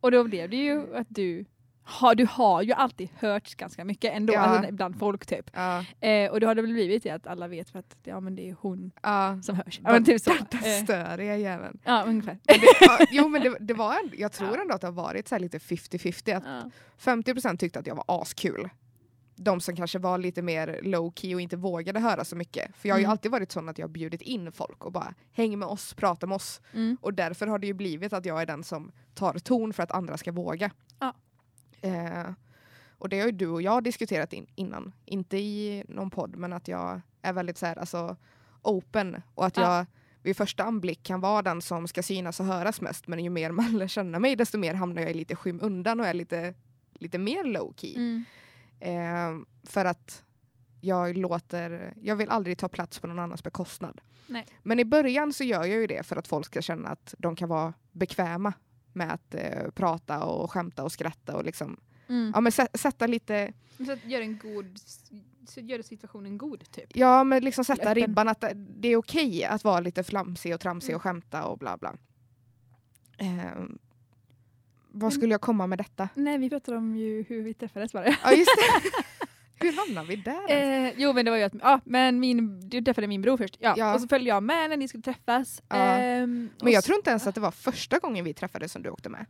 [0.00, 1.44] och då blev det ju att du
[1.86, 4.38] har, du har ju alltid hört ganska mycket ändå, Ja.
[4.40, 5.50] alltså, bland folk typ.
[5.54, 8.34] Ja, Eh, och då har det väl blivit att alla vet för att ja, men
[8.34, 9.38] det är hon ja.
[9.42, 9.80] som hörs.
[9.84, 10.30] Ja, men typ så.
[10.50, 11.78] Den Eh, störiga jäveln.
[11.84, 12.38] ja, ungefär.
[12.48, 14.62] Men det, ja, jo men det, det var jag tror Ja.
[14.62, 16.36] ändå att det har varit så lite 50-50.
[16.36, 16.70] Att Ja.
[17.12, 18.68] 50% tyckte att jag var askul.
[19.36, 22.76] De som kanske var lite mer low key och inte vågade höra så mycket.
[22.76, 23.10] För jag har ju Mm.
[23.10, 26.26] alltid varit sån att jag har bjudit in folk och bara häng med oss, prata
[26.26, 26.60] med oss.
[26.72, 26.96] Mm.
[27.00, 29.90] Och därför har det ju blivit att jag är den som tar ton för att
[29.90, 30.70] andra ska våga.
[30.98, 31.14] Ja.
[31.80, 32.30] Eh,
[32.98, 34.92] och det har ju du och jag diskuterat in, innan.
[35.04, 38.16] Inte i någon podd men att jag är väldigt så här, alltså,
[38.62, 39.76] open och att Ja.
[39.76, 39.86] jag
[40.22, 43.50] vid första anblick kan vara den som ska synas och höras mest men ju mer
[43.50, 46.54] man lär känna mig desto mer hamnar jag i lite skymundan och är lite,
[46.94, 47.94] lite mer low key.
[47.96, 48.24] Mm.
[48.80, 49.30] Eh,
[49.64, 50.24] för att
[50.80, 54.00] jag låter, jag vill aldrig ta plats på någon annans bekostnad.
[54.26, 54.46] Nej.
[54.62, 57.36] Men i början så gör jag ju det för att folk ska känna att de
[57.36, 58.52] kan vara bekväma
[58.92, 62.32] med att eh, prata och skämta och skratta och liksom, Mm.
[62.34, 63.52] ja men sä- sätta lite,
[63.86, 64.78] Så att gör en god,
[65.48, 66.96] så gör situationen god typ.
[66.96, 67.94] ja men liksom sätta Öppen.
[67.94, 70.96] ribban att det är okej att vara lite flamsig och tramsig Mm.
[70.96, 71.94] och skämta och bla bla.
[73.18, 73.62] Eh,
[74.94, 76.08] vad Men- skulle jag komma med detta?
[76.14, 78.06] Nej, vi pratade om ju hur vi träffades bara.
[78.22, 78.90] Ja just det.
[79.66, 80.50] Hur hamnar vi där?
[80.50, 80.94] ens?
[80.94, 83.56] Eh, jo men det var ju att ja, men min, du träffade min bror först.
[83.60, 83.74] Ja.
[83.76, 83.94] Ja.
[83.94, 85.62] Och så följde jag med när ni skulle träffas.
[85.68, 85.76] Ja.
[86.22, 88.82] Och Men jag så- tror inte ens att det var första gången vi träffades som
[88.82, 89.26] du åkte med.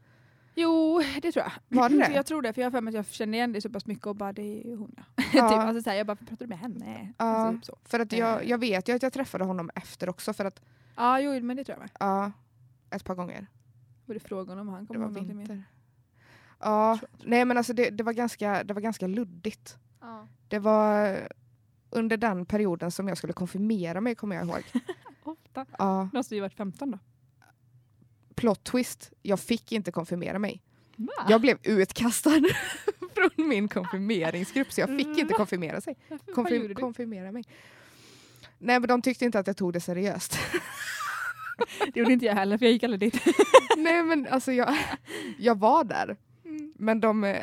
[0.54, 1.52] Jo, det tror jag.
[1.78, 2.04] Var det det?
[2.04, 3.70] För jag tror det, för jag har för mig att jag kände igen dig så
[3.70, 5.48] pass mycket och bara det är hon ja.
[5.48, 7.12] Typ, alltså, så här, jag bara, pratade du med henne?
[7.18, 7.24] Ja.
[7.24, 7.78] Alltså, typ så.
[7.84, 8.48] För att jag, Eh.
[8.50, 10.60] jag vet ju att jag träffade honom efter också för att,
[10.96, 11.90] Ja, jo men det tror jag med.
[12.00, 12.32] ja,
[12.96, 13.46] ett par gånger.
[14.06, 15.64] Var det frågan om han var ihåg någonting mer?
[16.60, 19.76] Ja, nej men alltså det, det, var ganska, det var ganska luddigt.
[20.00, 20.28] Ja.
[20.48, 21.18] Det var
[21.90, 24.62] under den perioden som jag skulle konfirmera mig kommer jag ihåg.
[25.22, 25.66] Ofta.
[25.78, 26.98] Ja, Då måste ju varit 15 då.
[28.34, 30.62] plot twist, jag fick inte konfirmera mig.
[30.96, 31.12] Va?
[31.28, 32.30] Jag blev utkastad
[33.14, 35.96] från min konfirmeringsgrupp så jag fick inte konfirmera sig.
[36.34, 36.74] Konfir- du?
[36.74, 37.44] konfirmera mig.
[38.58, 40.38] Nej men de tyckte inte att jag tog det seriöst.
[41.92, 43.22] Det gjorde inte jag heller för jag gick aldrig dit.
[43.76, 44.76] Nej men alltså jag,
[45.38, 46.16] jag var där.
[46.76, 47.36] Men de,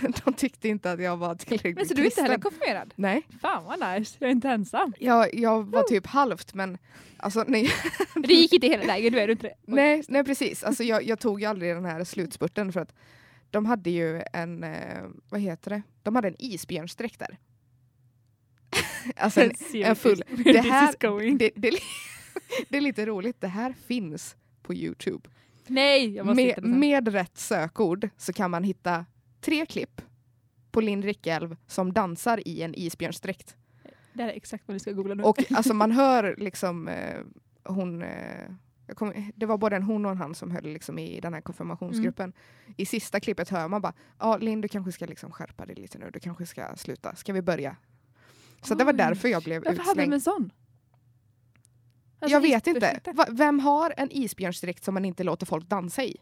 [0.24, 2.94] de tyckte inte att jag var tillräckligt Men så du är inte heller konfirmerad?
[2.96, 4.92] Nej, Fan vad nice, jag är inte ensam.
[4.98, 6.78] jag, jag var typ halvt men
[7.16, 7.70] alltså nej,
[8.14, 9.54] Du gick inte hela vägen, du är du inte det?
[9.66, 10.64] Nej, nej precis.
[10.64, 12.92] Alltså, jag, jag tog ju aldrig den här slutspurten för att
[13.50, 17.38] de hade ju en, eh, vad heter det, de hade en isbjörnsdräkt där.
[19.16, 20.22] alltså en, en full.
[20.44, 21.70] Det här, det, det,
[22.68, 25.28] det är lite roligt, det här finns på Youtube.
[25.66, 29.06] Nej, Med, med rätt sökord så kan man hitta
[29.40, 30.02] tre klipp
[30.70, 33.56] på Linn Rickelv som dansar i en isbjörnsdräkt.
[34.12, 35.22] Det här är exakt vad vi ska googla nu.
[35.22, 37.20] Och alltså man hör liksom eh,
[37.64, 38.48] hon eh,
[38.94, 41.40] kom, det var både en hon och en han som höll liksom i den här
[41.40, 42.32] konfirmationsgruppen.
[42.76, 45.98] I sista klippet hör man bara ja Linn du kanske ska liksom skärpa dig lite
[45.98, 47.16] nu, du kanske ska sluta.
[47.16, 47.76] Ska vi börja?
[48.62, 48.98] Så det var Oj.
[48.98, 50.14] därför jag blev Varför hade de utslängd.
[50.14, 50.50] en sån?
[52.18, 53.00] Alltså, jag vet inte.
[53.30, 56.16] vem har en isbjörnsdräkt som man inte låter folk dansa i?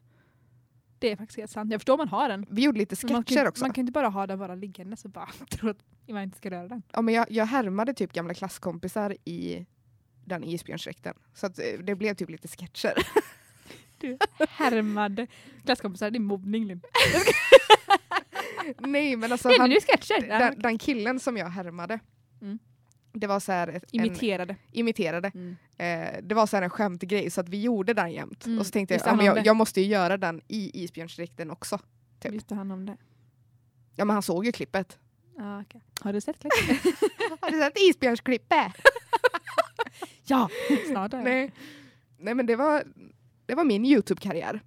[0.98, 1.72] Det är faktiskt helt sant.
[1.72, 2.46] Jag förstår man har den.
[2.50, 3.64] Vi gjorde lite Men man, sketcher kan, också.
[3.64, 5.78] man kan inte bara ha den bara liggande så bara tro att
[6.08, 6.82] man inte ska röra den.
[6.92, 9.66] Ja, men jag, jag härmade typ gamla klasskompisar i
[10.24, 11.14] den isbjörnsdräkten.
[11.34, 12.94] Så eh, det blev typ lite sketcher.
[13.98, 15.26] Du härmade
[15.64, 16.80] klasskompisar, det är mobbning Linn.
[18.78, 20.28] Nej men alltså han, det sketcher?
[20.38, 21.98] Den, den killen som jag härmade.
[22.42, 22.58] Mm.
[23.16, 24.56] Det var så här ett, en, Imiterade.
[24.72, 25.30] imiterade.
[25.34, 25.56] Mm.
[25.78, 28.46] Eh, det var så här en skämtgrej så att vi gjorde den jämt.
[28.46, 31.78] Mm, Och så tänkte jag, ja, jag, jag måste ju göra den i isbjörnsdräkten också.
[32.20, 32.32] Typ.
[32.32, 32.96] Visste han om det?
[33.96, 34.98] Ja men han såg ju klippet.
[35.38, 35.80] Ah, okay.
[36.00, 36.94] Har du sett klippet?
[37.40, 38.72] Har du sett isbjörnsklippet?
[40.26, 40.48] ja!
[40.90, 41.24] Snart har jag.
[41.24, 41.52] Nej.
[42.18, 42.84] Nej men det var,
[43.46, 44.60] det var min Youtube-karriär.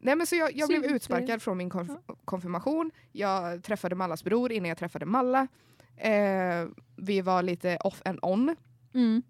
[0.00, 2.90] Nej men så jag, jag blev utsparkad från min konf- konfirmation.
[3.12, 5.48] Jag träffade Mallas bror innan jag träffade Malla.
[5.96, 8.56] Eh, vi var lite off and on.
[8.94, 9.22] Mm.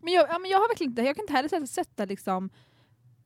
[0.00, 2.50] Men, jag, ja, men jag har verkligen inte, jag kan inte heller sätta, sätta liksom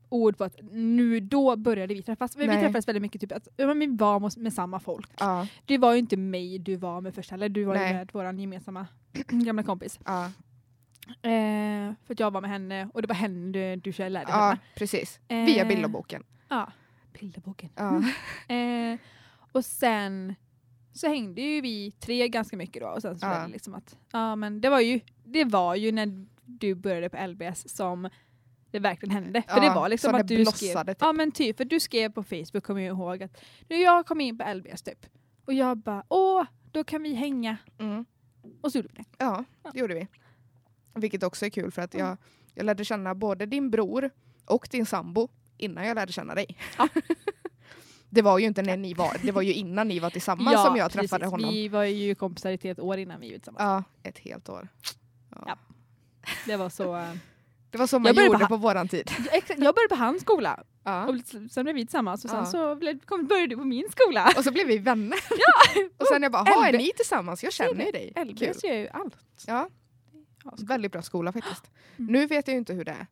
[0.09, 2.37] ord på att nu då började vi träffas.
[2.37, 5.11] Men vi träffades väldigt mycket, typ att men vi var med, samma folk.
[5.19, 7.95] Ja, Det var ju inte mig du var med först heller, du var ju Nej.
[7.95, 8.87] med vår gemensamma
[9.29, 10.01] gamla kompis.
[10.05, 10.31] ja,
[11.23, 14.39] Eh, för att jag var med henne och det var henne du, du lärde ja
[14.51, 14.59] känna.
[14.77, 15.21] precis.
[15.29, 16.25] Eh, Via bilderboken.
[16.49, 16.73] Ja,
[17.21, 17.71] bilderboken.
[17.75, 18.03] Ja.
[18.55, 18.99] Eh,
[19.53, 20.35] och sen
[20.99, 23.31] så hängde ju vi tre ganska mycket då och sen så Ja.
[23.31, 27.09] var det liksom att ja men det var ju det var ju när du började
[27.11, 28.09] på LBS som
[28.71, 29.43] det verkligen hände.
[29.49, 30.97] För Ja, det var liksom att du skrev, typ.
[31.01, 34.21] ja men typ för du skrev på Facebook kommer jag ihåg att nu jag kom
[34.21, 35.07] in på LBS typ
[35.45, 38.05] och jag bara åh då kan vi hänga Mm.
[38.61, 39.05] och så gjorde vi det.
[39.19, 39.71] Ja, Ja.
[39.75, 40.07] det gjorde vi.
[40.95, 42.07] Vilket också är kul för att Mm.
[42.07, 42.17] jag,
[42.55, 44.11] jag lärde känna både din bror
[44.45, 46.57] och din sambo innan jag lärde känna dig.
[46.79, 46.89] Ja.
[48.11, 50.65] det var ju inte när ni var, det var ju innan ni var tillsammans Ja,
[50.65, 51.31] som jag träffade precis.
[51.31, 51.51] honom.
[51.51, 53.85] Vi var ju kompisar i ett år innan vi var tillsammans.
[54.03, 54.69] Ja, ett helt år.
[55.31, 55.43] Ja.
[55.47, 55.59] Ja.
[56.47, 56.97] Det var så.
[56.97, 57.11] eh,
[57.71, 59.11] Det var så man gjorde på på, våran tid.
[59.49, 61.07] Jag började på hans skola Ja.
[61.09, 61.15] och
[61.51, 62.47] sen blev vi tillsammans och sen Ja.
[62.47, 64.33] så blev, kom, började du på min skola.
[64.37, 65.19] Och så blev vi vänner.
[65.97, 67.45] och sen jag bara, "Ha, är ni tillsammans?
[67.45, 68.13] Jag känner ju dig.
[68.25, 69.17] LBS gör ju allt.
[69.47, 69.69] Ja,
[70.45, 71.71] Ja, väldigt bra skola faktiskt.
[71.99, 72.13] Mm.
[72.13, 73.07] Nu vet jag ju inte hur det är.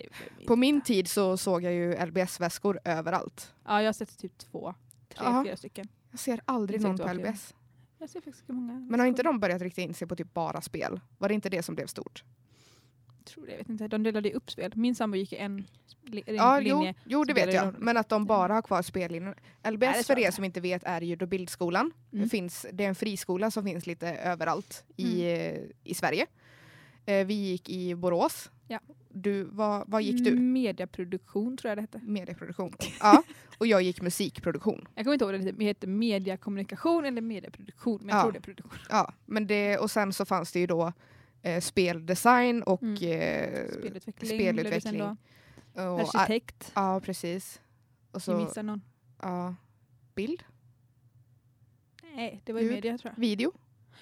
[0.00, 3.54] Det är- På min tid så såg jag ju LBS-väskor överallt.
[3.64, 4.74] Ja, jag har sett typ två,
[5.08, 5.44] tre, Ja.
[5.46, 5.88] fyra stycken.
[6.10, 7.54] Jag ser aldrig Jag ser någon på inte vad LBS.
[7.98, 8.72] Jag ser faktiskt många.
[8.90, 11.00] Men har inte de börjat rikta in sig på typ bara spel?
[11.18, 12.24] Var det inte det som blev stort?
[13.24, 13.88] Tror det, jag vet inte.
[13.88, 14.72] De delade ju upp spel.
[14.74, 15.66] Min sambo gick i en
[16.26, 16.94] Ja, jo, linje.
[17.04, 17.72] jo det så vet jag.
[17.74, 19.34] de- Men att de bara har kvar spellinjen.
[19.62, 21.92] Nej, LBS det för jag er som inte vet är ju då bildskolan.
[22.12, 22.24] Mm.
[22.24, 26.26] Det, finns, det är en friskola som finns lite överallt i, eh, i Sverige.
[27.06, 28.50] Eh, vi gick i Borås.
[28.68, 28.80] Ja.
[29.08, 30.34] Du, vad, vad gick du?
[30.36, 32.00] Mediaproduktion tror jag det hette.
[32.02, 32.72] Medieproduktion.
[33.00, 33.22] Ja,
[33.58, 34.88] och jag gick musikproduktion.
[34.94, 37.98] Jag kommer inte ihåg det, det heter mediakommunikation eller mediaproduktion.
[38.00, 38.22] Men jag Ja.
[38.22, 38.78] tror det är produktion.
[38.90, 40.92] Ja, men det, och sen så fanns det ju då
[41.42, 42.94] eh, speldesign och Mm.
[42.94, 44.28] eh, Spelutveckling.
[44.30, 45.02] spelutveckling.
[45.02, 45.16] och,
[46.14, 46.72] Arkitekt.
[46.74, 47.60] Ja, precis.
[48.10, 48.82] Och Så, så, missar någon.
[49.22, 49.54] ja,
[50.14, 50.42] bild,
[52.14, 53.20] Nej, det var ju media tror jag.
[53.20, 53.52] video.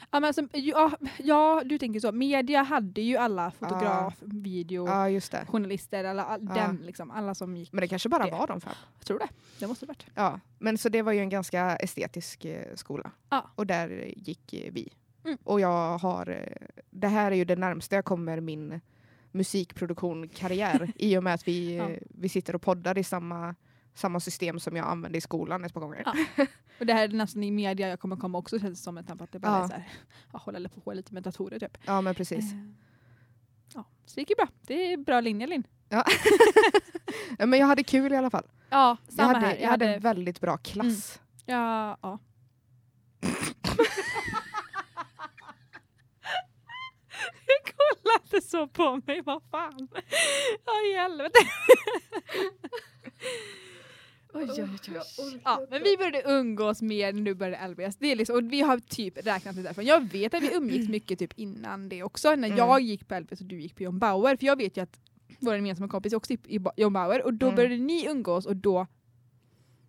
[0.01, 2.13] Ja, men alltså, ja, ja, du tänker så.
[2.13, 5.47] Media hade ju alla fotograf, video, Ja, just det.
[5.49, 6.55] journalister, alla, all, Ja.
[6.55, 7.73] den, liksom, alla som gick.
[7.73, 8.31] Men det kanske bara Det.
[8.31, 8.73] var de fem.
[8.99, 9.29] Jag tror det.
[9.59, 10.07] Det måste det varit.
[10.15, 13.11] Ja, men så det var ju en ganska estetisk eh, skola.
[13.55, 14.93] Och där gick eh, vi.
[15.25, 15.39] Mm.
[15.45, 18.81] Och jag har, eh, det här är ju det närmsta jag kommer min
[19.33, 23.55] musikproduktion-karriär i och med att vi, eh, vi sitter och poddar i samma,
[23.95, 26.03] samma system som jag använde i skolan ett par gånger.
[26.37, 26.47] Ja.
[26.79, 28.99] Och det här är nästan i media jag kommer komma också känns det som.
[28.99, 29.65] Att det bara Ja.
[29.65, 29.89] är så här,
[30.33, 31.79] ja, hålla på lite med datorer typ.
[31.85, 32.53] Ja, men precis.
[32.53, 32.59] Eh,
[33.75, 34.49] Ja, så det gick ju bra.
[34.63, 35.65] Det är bra linje Linn.
[35.89, 36.05] Ja.
[37.39, 38.45] Ja, men jag hade kul i alla fall.
[38.71, 39.57] Ja, Jag samma hade, här.
[39.57, 41.21] jag hade en väldigt bra klass.
[41.47, 42.19] Ja, ja.
[47.77, 49.89] Kolla inte så på mig, vad fan.
[50.67, 51.39] Ja, i helvete.
[54.35, 54.69] Oj, oj,
[55.19, 55.41] oj.
[55.45, 57.97] Ja, men vi började umgås mer när du började LBS.
[57.97, 59.85] Det är liksom, och vi har typ räknat det därifrån.
[59.85, 62.29] Jag vet att vi umgicks mycket typ innan det också.
[62.29, 62.59] När Mm.
[62.59, 64.37] jag gick på LBS och du gick på John Bauer.
[64.37, 65.01] För jag vet ju att
[65.39, 67.25] vår gemensamma kompis också gick i Ba- John Bauer.
[67.25, 67.57] Och då Mm.
[67.57, 68.87] började ni umgås och då...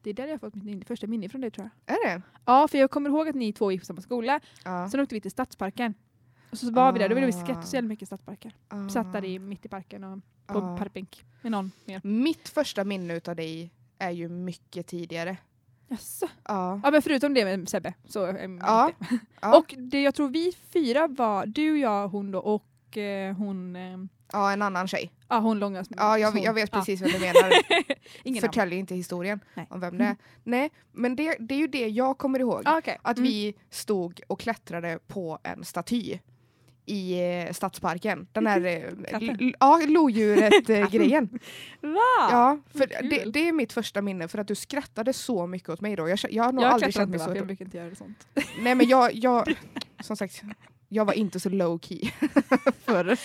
[0.02, 1.96] Det är där jag har fått mitt första minne från det tror jag.
[1.98, 2.22] Är det?
[2.46, 4.40] Ja, för jag kommer ihåg att ni två gick på samma skola.
[4.64, 4.90] Ja.
[4.90, 5.94] Sen åkte vi till Stadsparken.
[6.52, 7.44] Och så var vi där, då ville vi Ah.
[7.46, 8.52] skratta så jävla mycket i Stadsparken.
[8.68, 8.90] Ah.
[8.90, 10.78] Satt där i, mitt i parken och på Ah.
[10.78, 12.02] parkbänk med någon mer.
[12.04, 15.38] Mitt första minne av dig är ju mycket tidigare.
[15.88, 16.28] Jaså?
[16.48, 16.80] Ja.
[16.84, 18.92] Ja men förutom det med Sebbe så är Ja.
[19.42, 19.58] Ja.
[19.58, 23.98] Och det jag tror vi fyra var du, jag, hon då och eh, hon, eh,
[24.32, 25.12] ja, en annan tjej.
[25.30, 26.80] ja hon långa Ja, jag, jag vet Ja.
[26.80, 27.52] precis vad du menar.
[28.24, 28.54] Ingen namn.
[28.54, 29.68] Förtälj inte historien Nej.
[29.70, 30.16] om vem det är.
[30.44, 32.62] Nej, men det, det är ju det jag kommer ihåg.
[32.66, 32.98] Ah, okej.
[33.02, 33.30] Att Mm.
[33.30, 36.18] vi stod och klättrade på en staty
[36.86, 38.28] i eh, Stadsparken.
[38.32, 41.30] Den här eh, ja, lodjuret-grejen.
[41.82, 42.00] Va?
[42.32, 45.82] ja, för det, det är mitt första minne för att du skrattade så mycket åt
[45.82, 46.10] mig då.
[46.10, 47.36] Jag, jag har nog jag aldrig känt mig så...
[47.36, 48.28] jag brukar inte göra sånt.
[48.62, 49.54] Nej men jag, jag,
[50.00, 50.42] som sagt,
[50.90, 52.10] jag var inte så low key
[52.86, 53.18] förr.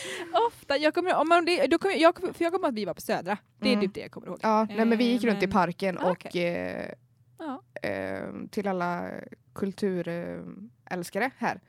[0.49, 2.85] Ofta, jag kommer, om man, det, då kommer, jag, kommer- för jag kommer att vi
[2.85, 3.39] var på Södra.
[3.61, 3.85] Det är Mm.
[3.87, 4.39] typ det jag kommer ihåg.
[4.43, 6.91] Ja, nej men vi gick Eh, runt i parken Ah, och eh,
[7.39, 7.63] Ja.
[7.89, 9.11] eh, till alla
[9.55, 11.61] kulturälskare här.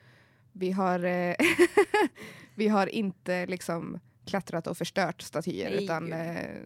[0.51, 1.35] Vi har, eh,
[2.55, 6.61] vi har inte liksom klättrat och förstört statyer Nej, utan eh,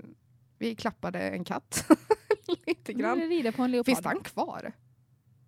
[0.58, 1.92] vi klappade en katt
[2.66, 3.20] lite grann.
[3.20, 3.86] rider på en leopard.
[3.86, 4.72] Finns den kvar?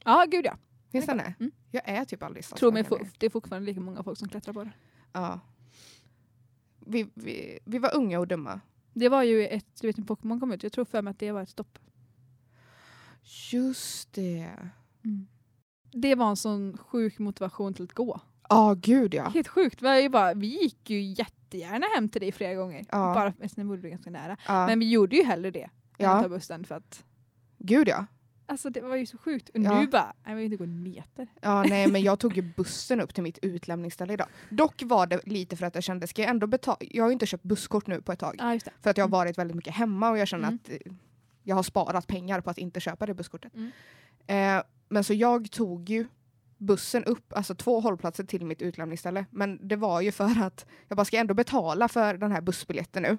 [0.06, 0.58] Ja, gud ja.
[0.92, 1.34] Finns Den det?
[1.40, 1.52] Mm.
[1.72, 2.84] Jag är typ aldrig i Tror mig,
[3.18, 4.72] det är fortfarande lika många folk som klättrar på det.
[5.12, 5.40] Ja.
[6.80, 8.62] Vi, vi, vi var unga och dumma.
[8.94, 11.20] Det var ju ett, du vet när Pokémon kom ut, jag tror för mig att
[11.20, 11.80] det var ett stopp.
[13.52, 14.52] Just det.
[16.02, 18.22] Det var en sån sjuk motivation till att gå.
[18.50, 19.30] Ja, gud ja.
[19.30, 19.82] Helt sjukt.
[19.82, 22.86] Vi, bara, vi gick ju jättegärna hem till dig flera gånger.
[22.92, 23.14] Ja.
[23.14, 24.38] Bara, sen bodde du ganska nära.
[24.48, 24.66] ja.
[24.68, 26.12] Men vi gjorde ju hellre det än Ja.
[26.16, 27.04] att ta bussen för att
[27.58, 28.06] Gud ja.
[28.50, 29.50] Alltså det var ju så sjukt.
[29.50, 29.80] Och Ja.
[29.80, 31.28] nu bara, jag vill inte gå en meter.
[31.42, 34.28] Ja, nej, men jag tog ju bussen upp till mitt utlämningsställe idag.
[34.50, 36.78] Dock var det lite för att jag kände, ska jag ändå betala?
[36.80, 38.36] Jag har ju inte köpt busskort nu på ett tag.
[38.40, 38.60] Ja.
[38.82, 39.12] För att jag har Mm.
[39.20, 40.60] varit väldigt mycket hemma och jag känner Mm.
[40.64, 40.94] att eh,
[41.44, 43.54] jag har sparat pengar på att inte köpa det busskortet.
[43.56, 43.72] Mm.
[44.58, 46.06] Eh, men så jag tog ju
[46.58, 49.26] bussen upp, alltså två hållplatser till mitt utlämningsställe.
[49.32, 53.04] Men det var ju för att jag bara ska ändå betala för den här bussbiljetten
[53.04, 53.18] nu.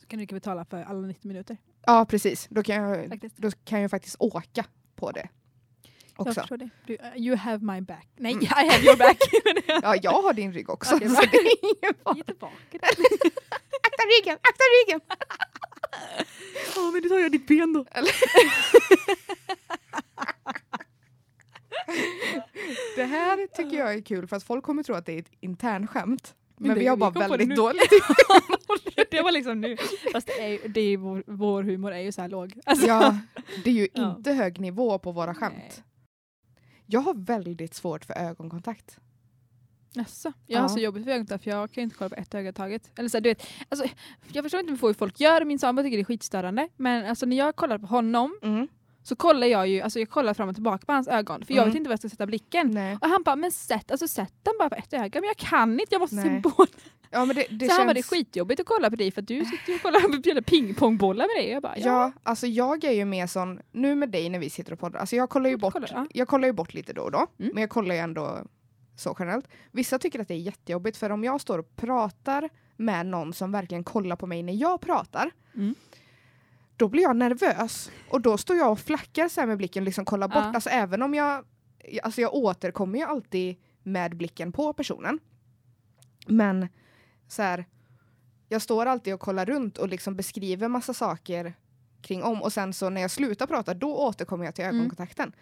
[0.00, 1.56] Så kan du inte betala för alla 90 minuter.
[1.86, 3.36] Ja precis, då kan jag, Faktiskt.
[3.36, 4.64] då kan jag faktiskt åka
[4.96, 5.28] på det.
[6.16, 6.40] Jag Också.
[6.40, 6.70] förstår det.
[6.86, 8.08] Du, uh, you have my back.
[8.16, 8.44] Nej, Mm.
[8.44, 9.18] I have your back.
[9.82, 10.94] Ja, jag har din rygg också.
[10.96, 12.16] Okej, så det är ingen fara.
[12.16, 12.86] Ge tillbaka det.
[13.82, 15.00] Akta ryggen, akta ryggen!
[16.76, 17.84] Ja, men du tar jag ditt ben då.
[22.96, 25.30] Det här tycker jag är kul för att folk kommer tro att det är ett
[25.40, 26.34] internskämt.
[26.56, 27.90] Men, Men det- vi har bara väldigt dåligt.
[29.10, 29.76] det var liksom nu.
[30.12, 30.32] Fast det
[30.64, 32.60] är, det är vår, vår humor är ju så här låg.
[32.66, 33.18] Alltså, Ja,
[33.64, 34.16] det är ju Ja.
[34.16, 35.54] inte hög nivå på våra skämt.
[35.58, 35.84] Nej.
[36.86, 38.98] Jag har väldigt svårt för ögonkontakt.
[39.92, 40.32] Jaså?
[40.46, 40.68] Jag har Ja.
[40.68, 42.90] så jobbigt för ögonen för jag kan inte kolla på ett öga taget.
[42.98, 43.86] Eller så här, du vet, alltså,
[44.32, 46.68] jag förstår inte hur folk gör, min sambo tycker det är skitstörande.
[46.76, 48.68] Men alltså, när jag kollar på honom Mm.
[49.02, 51.44] Så kollar jag ju alltså, jag kollar fram och tillbaka på hans ögon.
[51.44, 51.68] För jag Mm.
[51.72, 52.70] vet inte var jag ska sätta blicken.
[52.70, 52.98] Nej.
[53.00, 55.20] Och han bara, men sätt, alltså, sätt den bara på ett öga.
[55.20, 56.40] Men jag kan inte, jag måste se Nej.
[56.40, 56.70] båda.
[57.12, 58.06] Ja, men det, det så han bara, det är känns...
[58.10, 61.52] skitjobbigt att kolla på dig för att du sitter och kollar på pingpongbollar med dig.
[61.52, 61.84] Jag bara, ja.
[61.86, 65.00] Ja, alltså jag är ju mer sån, nu med dig när vi sitter och poddar,
[65.00, 66.06] alltså jag kollar ju bort, kollar, ja.
[66.14, 67.50] jag kollar ju bort lite då och då, Mm.
[67.54, 68.38] men jag kollar ju ändå
[68.96, 69.48] så generellt.
[69.72, 73.52] Vissa tycker att det är jättejobbigt för om jag står och pratar med någon som
[73.52, 75.74] verkligen kollar på mig när jag pratar, Mm.
[76.80, 80.28] Då blir jag nervös och då står jag och flackar så med blicken, liksom kollar
[80.28, 80.52] bort, Ja.
[80.54, 81.44] alltså även om jag,
[82.02, 85.18] alltså jag återkommer ju alltid med blicken på personen.
[86.26, 86.68] Men
[87.28, 87.64] så här,
[88.48, 91.54] jag står alltid och kollar runt och liksom beskriver massa saker
[92.02, 94.76] kring om och sen så när jag slutar prata då återkommer jag till Mm.
[94.76, 95.32] ögonkontakten.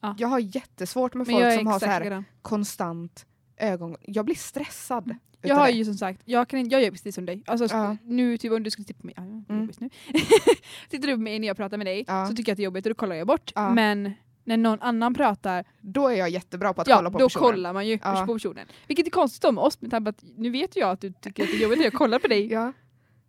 [0.00, 0.14] Ja.
[0.18, 3.26] Jag har jättesvårt med folk som har så här konstant
[3.60, 3.96] ögon...
[4.02, 5.14] Jag blir stressad.
[5.40, 7.42] Jag utav har ju som sagt, jag, kan, jag gör precis som dig.
[7.46, 7.96] Alltså, Ja.
[8.04, 9.70] Nu typ om du skulle titta på mig, ja, Mm.
[9.78, 9.90] nu.
[10.90, 12.26] Sitter du på mig när jag pratar med dig Ja.
[12.26, 13.52] så tycker jag att det är jobbigt och då kollar jag bort.
[13.54, 13.70] Ja.
[13.74, 14.12] Men
[14.44, 17.50] när någon annan pratar, Då är jag jättebra på att ja kolla på då personen.
[17.50, 18.24] kollar man ju Ja.
[18.26, 18.66] på personen.
[18.86, 21.42] Vilket är konstigt om oss med tanke på att nu vet jag att du tycker
[21.42, 22.46] att det är jobbigt när jag kollar på dig.
[22.52, 22.72] Ja.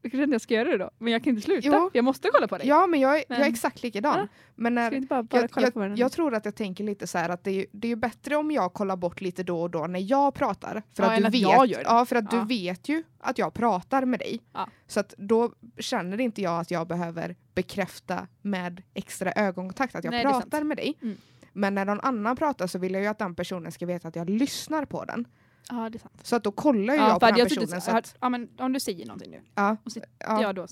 [0.01, 1.67] Jag inte jag ska göra det då, men jag kan inte sluta.
[1.67, 1.89] Jo.
[1.93, 2.67] Jag måste kolla på dig.
[2.67, 4.17] ja, men jag är, jag är Men- exakt likadan.
[4.19, 4.27] Ja.
[4.55, 7.29] Men Ska när, vi inte bara, bara jag, tror att jag tänker lite så här
[7.29, 10.11] att det är, det är bättre om jag kollar bort lite då och då när
[10.11, 10.83] jag pratar.
[10.93, 11.83] För Ja, att du vet.
[11.83, 12.39] Ja, för att Ja.
[12.39, 14.39] du vet ju att jag pratar med dig.
[14.87, 20.11] Så att då känner inte jag att jag behöver bekräfta med extra ögonkontakt att jag
[20.11, 20.97] Nej, pratar med dig.
[21.01, 21.17] Mm.
[21.53, 24.15] Men när någon annan pratar så vill jag ju att den personen ska veta att
[24.15, 25.25] jag lyssnar på den.
[25.69, 26.19] Ja, det är sant.
[26.23, 27.81] Så att då kollar ju Ja, jag på den jag tyckte personen.
[27.81, 30.55] så- Så att, ja, men om du säger någonting nu, ja, och sitter ja, jag
[30.55, 30.67] då...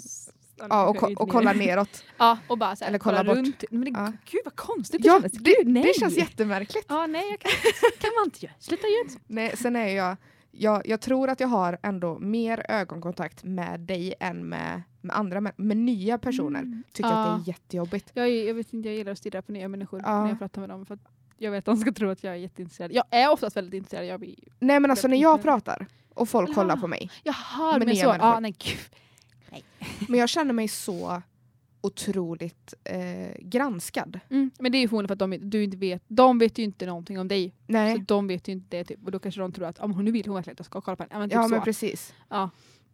[0.69, 2.03] ja, och, ko- och kolla neråt.
[2.17, 3.37] Ja, och bara så här, Eller kolla kolla bort.
[3.37, 3.63] runt.
[3.71, 4.11] Men det, Ja.
[4.31, 5.83] Gud vad konstigt det Ja, det, Gud, nej.
[5.83, 6.85] det känns jättemärkligt.
[6.89, 7.51] Ja, nej, jag kan,
[7.99, 8.55] kan man inte göra.
[8.59, 9.19] Sluta göra så.
[9.27, 10.17] Nej, sen är jag,
[10.51, 15.41] jag, jag tror att jag har ändå mer ögonkontakt med dig än med, med andra,
[15.41, 16.59] med, med nya personer.
[16.59, 16.83] Mm.
[16.93, 17.15] Tycker Ja.
[17.25, 18.11] att det är jättejobbigt.
[18.13, 20.21] Jag, jag vet inte, jag gillar att stirra på nya människor Ja.
[20.23, 20.85] när jag pratar med dem.
[20.85, 20.99] För
[21.37, 22.91] jag vet att de ska tro att jag är jätteintresserad.
[22.91, 24.05] Jag är oftast väldigt intresserad.
[24.05, 26.53] Jag, blir, Nej men alltså när jag pratar och folk Ja.
[26.53, 27.11] kollar på mig,
[27.79, 28.15] Med men så.
[28.19, 28.77] Ja, nej, gud.
[30.09, 31.21] men jag känner mig så
[31.81, 34.19] otroligt eh, granskad.
[34.29, 34.51] Mm.
[34.59, 36.85] Men det är ju förmodligen för att de, du inte vet, de vet ju inte
[36.85, 37.53] någonting om dig.
[37.67, 37.95] Nej.
[37.95, 39.05] Så de vet ju inte det typ.
[39.05, 40.95] Och då kanske de tror att om nu vill hon verkligen att jag ska kolla
[40.95, 41.19] på henne.
[41.19, 41.49] Men typ ja så.
[41.49, 42.13] men precis.
[42.29, 42.49] Ja.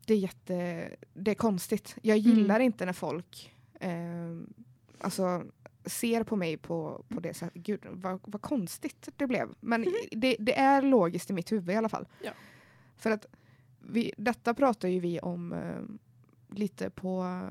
[0.05, 1.95] Det är jätte, det är konstigt.
[2.01, 2.37] Jag Mm.
[2.37, 3.91] gillar inte när folk eh,
[4.99, 5.43] alltså,
[5.85, 7.63] ser på mig på, på det sättet.
[7.63, 9.49] Gud vad, vad konstigt det blev.
[9.59, 12.07] Men det, det är logiskt i mitt huvud i alla fall.
[12.23, 12.31] Ja.
[12.97, 13.25] För att
[13.79, 15.81] vi, detta pratar ju vi om eh,
[16.55, 17.41] lite på,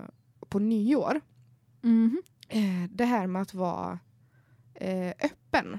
[0.49, 1.20] på nyår.
[1.80, 2.22] Mhm.
[2.49, 3.99] Eh, det här med att vara
[4.74, 5.78] eh, öppen.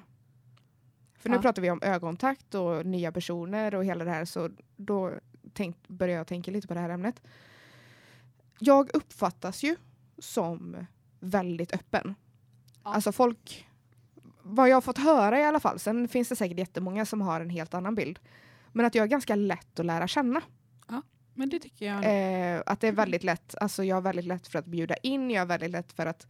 [1.18, 1.42] För nu Ja.
[1.42, 5.14] pratar vi om ögonkontakt och nya personer och hela det här så då
[5.54, 7.22] tänkt, börjar jag tänka lite på det här ämnet.
[8.60, 9.76] Jag uppfattas ju
[10.18, 10.86] som
[11.20, 12.16] väldigt öppen.
[12.84, 12.94] Ja.
[12.94, 13.68] Alltså folk,
[14.42, 17.42] vad jag har fått höra i alla fall, sen finns det säkert jättemånga som har
[17.42, 18.20] en helt annan bild.
[18.72, 20.42] Men att jag är ganska lätt att lära känna.
[21.34, 22.04] Men det tycker jag.
[22.56, 25.32] Eh, att det är väldigt lätt, alltså jag har väldigt lätt för att bjuda in,
[25.32, 26.28] jag har väldigt lätt för att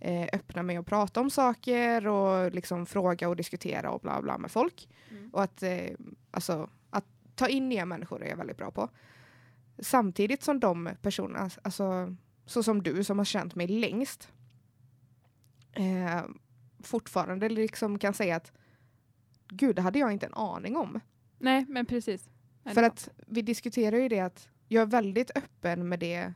[0.00, 4.38] eh, öppna mig och prata om saker och liksom fråga och diskutera och bla bla
[4.38, 4.88] med folk.
[5.10, 5.30] Mm.
[5.30, 5.90] Och att, eh,
[6.30, 8.88] alltså, att ta in nya människor är jag väldigt bra på.
[9.78, 12.14] Samtidigt som de personerna, alltså,
[12.46, 14.32] så som du som har känt mig längst,
[15.78, 16.22] eh,
[16.82, 18.52] fortfarande liksom kan säga att
[19.48, 21.00] gud, det hade jag inte en aning om.
[21.38, 22.28] Nej men precis.
[22.74, 26.32] För att vi diskuterar ju det att jag är väldigt öppen med det.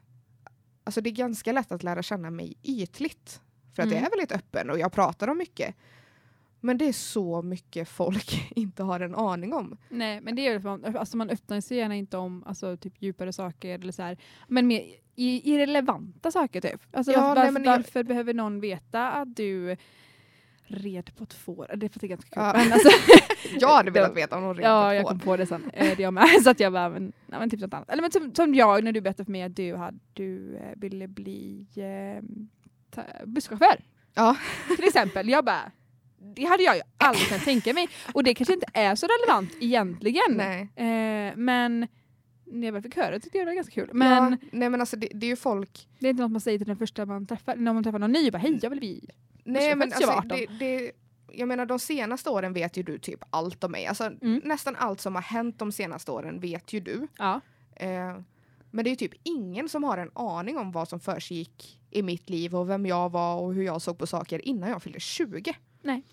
[0.84, 3.40] Alltså det är ganska lätt att lära känna mig ytligt.
[3.74, 3.99] För att Mm.
[3.99, 5.74] jag är väldigt öppen och jag pratar om mycket.
[6.65, 9.77] Men det är så mycket folk inte har en aning om.
[9.89, 12.77] Nej, men det är ju för man, alltså man öppnar sig gärna inte om alltså,
[12.77, 14.17] typ djupare saker eller så här,
[14.49, 14.81] men mer
[15.17, 16.81] i- irrelevanta saker typ.
[16.93, 19.77] Alltså Ja, varför, nej, varför, men jag- varför behöver någon veta att du
[20.65, 21.71] red på ett får?
[21.77, 22.43] Det är faktiskt ganska kul.
[22.43, 22.53] Ja.
[22.65, 22.89] Men alltså,
[23.61, 25.09] Jag hade velat veta om någon ja, redan jag får.
[25.11, 25.71] kom på det sen.
[25.73, 26.29] Eh, det jag med.
[26.45, 27.91] Så att jag bara, men, nej, men typ något annat.
[27.91, 30.63] Eller men som, som jag när du berättade för mig att du, hade, du eh,
[30.77, 32.25] ville bli eh,
[33.27, 33.81] busschaufför.
[34.15, 34.37] Ja.
[34.77, 35.29] Till exempel.
[35.29, 35.71] Jag bara,
[36.37, 37.89] det hade jag ju aldrig kunnat tänka mig.
[38.14, 40.23] Och det kanske inte är så relevant egentligen.
[40.31, 40.61] Nej.
[40.77, 41.89] Eh, men
[42.45, 43.91] när jag väl fick höra det tyckte jag det var ganska kul.
[43.93, 45.89] Men ja, nej men alltså det, det är ju folk.
[45.99, 47.57] det är inte något man säger till den första man träffar.
[47.57, 49.09] När man träffar någon ny, bara hej jag vill bli.
[49.45, 50.93] Nej jag men alltså, det, det,
[51.33, 53.87] jag menar de senaste åren vet ju du typ allt om mig.
[53.87, 54.41] Alltså Mm.
[54.45, 57.07] nästan allt som har hänt de senaste åren vet ju du.
[57.18, 57.41] Ja.
[57.77, 58.18] Eh,
[58.70, 62.03] men det är ju typ ingen som har en aning om vad som försiggick i
[62.03, 65.01] mitt liv och vem jag var och hur jag såg på saker innan jag fyllde
[65.01, 65.55] 20.
[65.83, 66.05] Nej.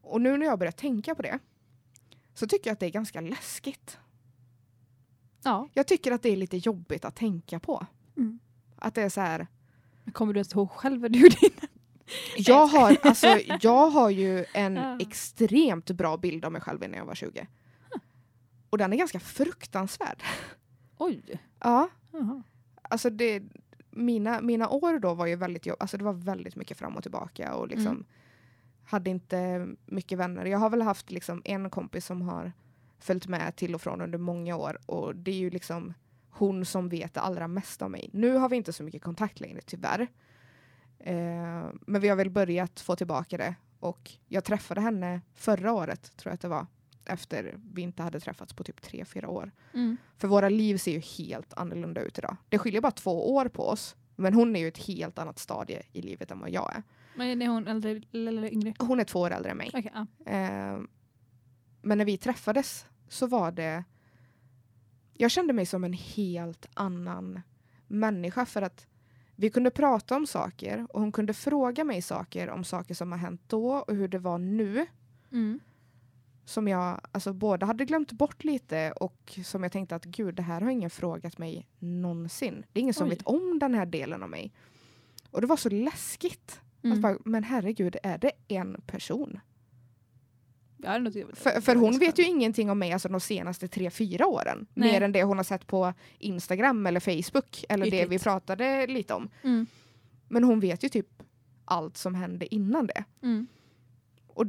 [0.00, 1.38] Och nu när jag börjar tänka på det
[2.34, 3.98] så tycker jag att det är ganska läskigt.
[5.44, 5.68] ja.
[5.74, 7.86] Jag tycker att det är lite jobbigt att tänka på.
[8.16, 8.38] Mm.
[8.76, 9.46] Att det är så här.
[10.12, 11.68] Kommer du ens ihåg själv vad du gjorde innan?
[12.36, 13.26] Jag har, alltså,
[13.60, 14.98] jag har ju en Ja.
[15.00, 17.46] extremt bra bild av mig själv när jag var 20.
[18.70, 20.22] Och den är ganska fruktansvärd.
[20.98, 21.22] Oj.
[21.60, 22.42] Ja, Jaha.
[22.82, 23.42] alltså det,
[23.90, 27.02] mina, mina år då var ju väldigt jobb, alltså det var väldigt mycket fram och
[27.02, 28.04] tillbaka och liksom Mm.
[28.90, 30.44] Hade inte mycket vänner.
[30.44, 32.52] Jag har väl haft liksom en kompis som har
[32.98, 35.94] följt med till och från under många år och det är ju liksom
[36.30, 38.10] hon som vet det allra mesta om mig.
[38.12, 40.00] Nu har vi inte så mycket kontakt längre tyvärr.
[40.98, 46.16] Eh, men vi har väl börjat få tillbaka det och jag träffade henne förra året
[46.16, 46.66] tror jag att det var
[47.04, 49.50] efter vi inte hade träffats på typ tre, fyra år.
[49.74, 49.96] Mm.
[50.18, 52.36] För våra liv ser ju helt annorlunda ut idag.
[52.48, 53.96] Det skiljer bara två år på oss.
[54.16, 56.82] Men hon är ju ett helt annat stadie i livet än vad jag är.
[57.14, 58.74] Men är hon äldre eller yngre?
[58.78, 59.70] Hon är två år äldre än mig.
[59.74, 60.32] Okej, ja.
[60.32, 60.80] Eh,
[61.82, 63.84] men när vi träffades så var det...
[65.12, 67.40] Jag kände mig som en helt annan
[67.86, 68.86] människa för att
[69.36, 73.18] vi kunde prata om saker och hon kunde fråga mig saker om saker som har
[73.18, 74.86] hänt då och hur det var nu.
[75.32, 75.60] Mm.
[76.44, 80.42] som jag alltså, både hade glömt bort lite och som jag tänkte att gud, det
[80.42, 82.64] här har ingen frågat mig någonsin.
[82.72, 83.10] Det är ingen som Oj.
[83.10, 84.52] vet om den här delen av mig.
[85.30, 86.60] Och det var så läskigt.
[86.82, 86.94] Mm.
[86.96, 89.40] Att bara, men herregud, är det en person?
[91.36, 94.66] För, för hon vet ju ingenting om mig alltså, de senaste tre, fyra åren.
[94.74, 94.92] Nej.
[94.92, 97.64] Mer än det hon har sett på Instagram eller Facebook.
[97.68, 98.10] Eller det Ytligt.
[98.10, 99.28] vi pratade lite om.
[99.42, 99.66] Mm.
[100.28, 101.22] Men hon vet ju typ
[101.64, 103.04] allt som hände innan det.
[103.22, 103.46] Mm.
[104.26, 104.44] Och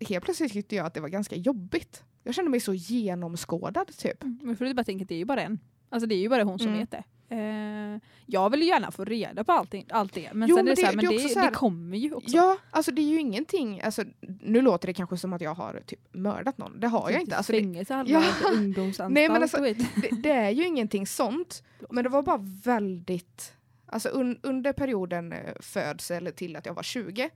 [0.00, 2.04] helt plötsligt tyckte jag att det var ganska jobbigt.
[2.22, 4.22] Jag kände mig så genomskådad typ.
[4.22, 4.38] Mm.
[4.42, 5.58] Men för att bara tänka att det är ju bara en.
[5.88, 6.80] Alltså det är ju bara hon som Mm.
[6.80, 7.04] vet det.
[7.28, 10.30] Eh, jag vill gärna få reda på allting, allt det.
[10.34, 11.96] Men Jo, sen men är det, så här, det- men det det, här- det kommer
[11.96, 12.36] ju också.
[12.36, 13.80] Ja, alltså det är ju ingenting.
[13.80, 14.04] Alltså,
[14.40, 16.80] nu låter det kanske som att jag har typ mördat någon.
[16.80, 17.36] Det har jag inte.
[17.36, 18.26] Alltså, det, Fängelse handlar Ja.
[18.28, 19.12] inte ungdomsanstalt.
[19.14, 19.76] Nej, men alltså- det,
[20.22, 21.62] det är ju ingenting sånt.
[21.90, 23.52] Men det var bara väldigt...
[23.86, 27.30] Alltså un, under perioden eh, födsel till att jag var 20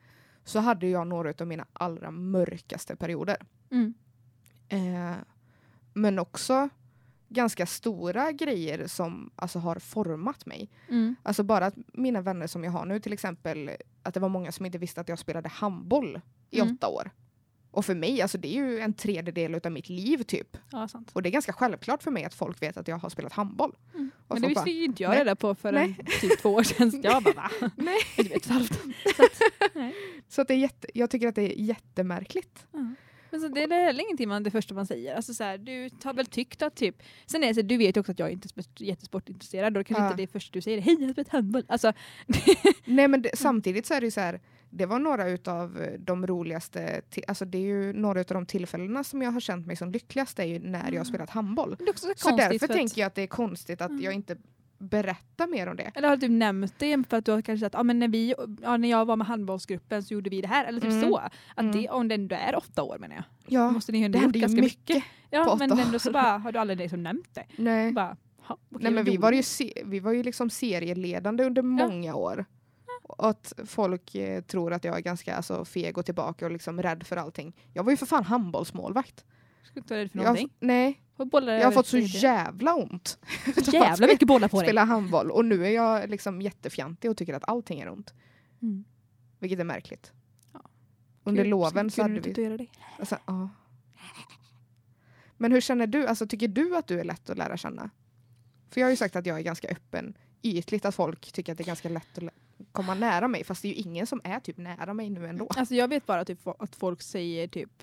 [0.44, 3.36] så hade jag några av mina allra mörkaste perioder.
[3.70, 3.94] Mm.
[4.68, 5.16] Eh,
[5.94, 6.68] men också
[7.28, 10.70] ganska stora grejer som alltså, har format mig.
[10.88, 11.16] Mm.
[11.22, 13.70] Alltså bara att mina vänner som jag har nu till exempel,
[14.02, 16.20] att det var många som inte visste att jag spelade handboll
[16.50, 16.74] i Mm.
[16.74, 17.10] åtta år.
[17.70, 20.56] Och för mig, alltså det är ju en tredjedel av mitt liv typ.
[20.70, 20.88] Ja.
[21.12, 23.76] Och det är ganska självklart för mig att folk vet att jag har spelat handboll.
[23.94, 24.10] Mm.
[24.28, 25.18] Men det visste bara, ju inte jag nej.
[25.18, 27.00] reda på förrän typ två år sedan.
[27.02, 27.50] Jag bara va?
[27.76, 27.98] Nej.
[28.16, 28.80] Du vet, så halvt.
[30.28, 32.66] Så att det är jätte, jag tycker att det är jättemärkligt.
[32.72, 32.94] Ja.
[33.30, 35.14] Men så det är heller ingenting man, det första man säger.
[35.16, 37.02] Alltså så här, du har väl tyckt att typ...
[37.26, 39.72] Sen är det så, du vet ju också att jag inte är jättesportintresserad.
[39.74, 40.10] Då kanske Ja.
[40.10, 41.64] inte det första du säger är hej jag har spelat handboll.
[41.68, 41.92] Alltså,
[42.84, 46.26] Nej men det, samtidigt så är det ju så här, det var några utav de
[46.26, 49.90] roligaste, alltså det är ju några utav de tillfällena som jag har känt mig som
[49.92, 51.04] lyckligast är ju när jag har Mm.
[51.04, 51.76] spelat handboll.
[51.80, 54.02] är så Så därför tänker jag att det är konstigt att Mm.
[54.02, 54.36] jag inte
[54.78, 55.90] berättar mer om det.
[55.94, 58.08] Eller har du typ nämnt det för att du har kanske sagt ah, men när,
[58.08, 60.64] vi, ja, när jag var med handbollsgruppen så gjorde vi det här.
[60.64, 61.08] Eller typ Mm.
[61.08, 61.16] så.
[61.16, 61.72] Att Mm.
[61.72, 63.24] det, om det ändå är åtta år menar jag.
[63.46, 64.64] Ja, måste ni ju det hände ju mycket.
[64.64, 65.04] mycket.
[65.30, 65.80] Ja, men år.
[65.80, 67.44] ändå så bara, har du aldrig liksom nämnt det.
[67.56, 67.92] Nej.
[67.92, 71.62] Bara, ha, okej, Nej men vi var ju, se, vi var ju liksom serieledande under
[71.62, 72.44] många år.
[73.02, 76.82] Och att folk eh, tror att jag är ganska alltså, feg och tillbaka och liksom
[76.82, 77.56] rädd för allting.
[77.72, 79.24] Jag var ju för fan handbollsmålvakt.
[79.62, 80.48] Skulle inte vara rädd för Jag, någonting.
[80.52, 83.18] f- nej, bollar jag har fått så jävla ont.
[83.64, 84.66] Så jävla mycket bollar på dig.
[84.66, 88.14] spela handboll och nu är jag liksom jättefjantig och tycker att allting är ont.
[88.62, 88.84] Mm.
[89.38, 90.12] Vilket är märkligt.
[90.52, 90.60] Ja.
[91.24, 91.50] Under Kul.
[91.50, 92.56] loven så Skulle hade vi...
[92.56, 92.70] dig?
[92.98, 93.48] Alltså, ja.
[95.36, 96.06] Men hur känner du?
[96.06, 97.90] Alltså, tycker du att du är lätt att lära känna?
[98.70, 100.14] För jag har ju sagt att jag är ganska öppen.
[100.42, 102.32] Ytligt att folk tycker att det är ganska lätt att
[102.72, 103.44] komma nära mig.
[103.44, 105.48] Fast det är ju ingen som är typ nära mig nu ändå.
[105.56, 107.82] Alltså jag vet bara typ att folk säger typ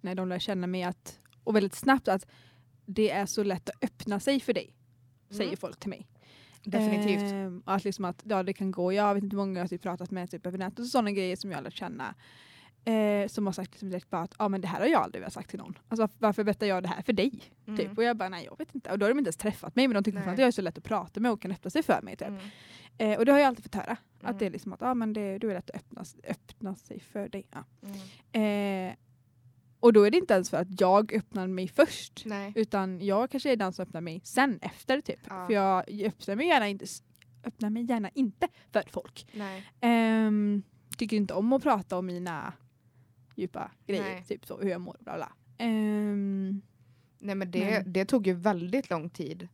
[0.00, 2.26] när de lär känna mig att, och väldigt snabbt att
[2.86, 4.74] det är så lätt att öppna sig för dig.
[5.30, 5.56] Säger Mm.
[5.56, 6.06] folk till mig.
[6.64, 7.32] Definitivt.
[7.32, 8.92] Ehm, att, liksom att ja, det kan gå.
[8.92, 11.10] Jag vet inte hur många jag har typ pratat med typ över nätet och sådana
[11.10, 12.14] grejer som jag har lärt känna.
[12.84, 15.20] Eh, som har sagt liksom direkt bara att ah, men det här har jag aldrig
[15.20, 15.78] velat sagt till någon.
[15.88, 17.40] Alltså, varför berättar jag det här för dig?
[17.66, 17.78] Mm.
[17.78, 17.98] Typ.
[17.98, 18.90] Och jag bara nej jag vet inte.
[18.92, 20.28] Och då har de inte ens träffat mig men de tycker Nej.
[20.28, 22.16] att jag är så lätt att prata med och kan öppna sig för mig.
[22.16, 22.28] Typ.
[22.28, 22.40] Mm.
[22.98, 23.96] Eh, och det har jag alltid fått höra.
[24.20, 24.32] Mm.
[24.34, 27.00] Att det är liksom att ah, men det, du är lätt att öppna, öppna sig
[27.00, 27.46] för dig.
[27.50, 27.64] Ja.
[28.32, 28.88] Mm.
[28.90, 28.94] Eh,
[29.84, 32.22] och då är det inte ens för att jag öppnar mig först.
[32.26, 32.52] Nej.
[32.56, 35.20] Utan jag kanske är den som öppnar mig sen efter typ.
[35.28, 35.46] Ja.
[35.46, 36.86] För jag öppnar mig gärna inte,
[37.44, 39.26] öppnar mig gärna inte för folk.
[39.80, 40.62] Ehm,
[40.96, 42.52] tycker inte om att prata om mina
[43.34, 44.02] djupa grejer.
[44.02, 44.24] Nej.
[44.28, 44.96] Typ så, hur jag mår.
[45.00, 45.32] Bla bla.
[45.58, 46.62] Ehm,
[47.18, 49.48] Nej men det, Men- det tog ju väldigt lång tid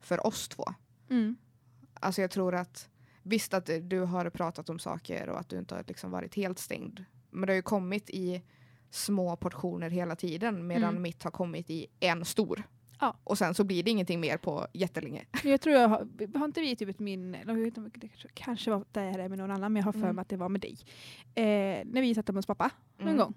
[0.00, 0.64] för oss två.
[1.10, 1.36] mm.
[2.00, 2.88] Alltså jag tror att
[3.22, 6.58] visst att du har pratat om saker och att du inte har liksom varit helt
[6.58, 7.04] stängd.
[7.30, 8.42] Men det har ju kommit i
[8.90, 11.02] små portioner hela tiden medan Mm.
[11.02, 12.62] mitt har kommit i en stor.
[13.00, 13.16] Ja.
[13.24, 15.24] Och sen så blir det ingenting mer på jättelänge.
[15.44, 18.70] Jag tror jag har, har inte vi typ ett minne, jag vet inte, det kanske,
[18.70, 20.16] var det här med någon annan men jag har för Mm.
[20.16, 20.76] mig att det var med dig.
[21.34, 22.70] Eh, när vi satt hemma hos pappa
[23.00, 23.16] Mm.
[23.16, 23.34] gång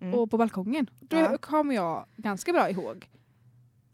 [0.00, 0.14] Mm.
[0.14, 0.90] och på balkongen.
[1.00, 1.38] Då Ja.
[1.38, 3.08] kommer jag ganska bra ihåg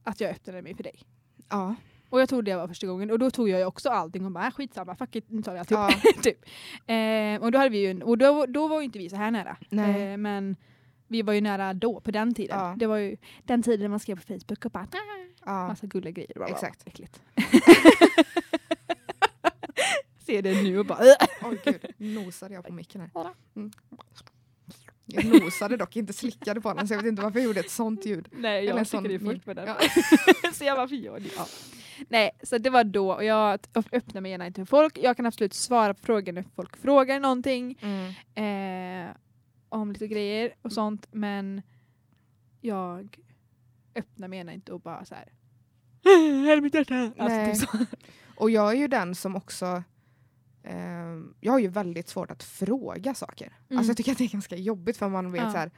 [0.04, 1.00] att jag öppnade mig för dig.
[1.48, 1.74] Ja.
[2.08, 4.32] Och jag trodde det var första gången och då tog jag ju också allting och
[4.32, 5.90] bara "Äh, skitsamma, fuck it, nu tar vi alltihop.
[6.04, 6.12] Ja.
[6.22, 6.38] typ.
[6.86, 9.30] eh, och då, hade vi en- och då, då var ju inte vi så här
[9.30, 9.56] nära.
[9.70, 10.02] Nej.
[10.12, 10.56] Eh, men
[11.10, 12.58] vi var ju nära då, på den tiden.
[12.58, 12.74] Ja.
[12.78, 14.86] Det var ju den tiden man skrev på Facebook och bara
[15.44, 15.68] ja.
[15.68, 16.32] massa gulliga grejer.
[16.34, 16.54] Bla, bla.
[16.54, 16.82] Exakt.
[16.86, 17.22] Äckligt.
[20.26, 20.98] Ser det nu och bara
[21.42, 23.10] Oj gud, nosade jag på micken här.
[23.56, 23.70] Mm.
[25.06, 27.70] Jag nosade dock, inte slickade på den så jag vet inte varför jag gjorde ett
[27.70, 28.28] sånt ljud.
[28.32, 29.68] Nej, jag är min- först på den.
[29.68, 29.76] Ja.
[30.52, 31.30] så jag varför gör det?
[31.36, 31.46] Ja.
[32.08, 33.60] Nej, så det var då och jag
[33.92, 34.98] öppnar mig gärna inte för folk.
[34.98, 37.78] Jag kan absolut svara på frågor när folk frågar någonting.
[37.82, 39.06] Mm.
[39.08, 39.10] eh,
[39.70, 41.62] om lite grejer och sånt men
[42.60, 43.18] jag
[43.94, 45.32] öppnar mig gärna inte och bara så här.
[46.46, 47.12] Här är mitt hjärta!
[47.18, 47.88] Alltså, typ.
[48.36, 49.82] Och jag är ju den som också
[50.62, 53.46] ehm, jag har ju väldigt svårt att fråga saker.
[53.68, 53.78] Mm.
[53.78, 55.50] Alltså jag tycker att det är ganska jobbigt för man vet Ja.
[55.52, 55.70] så här,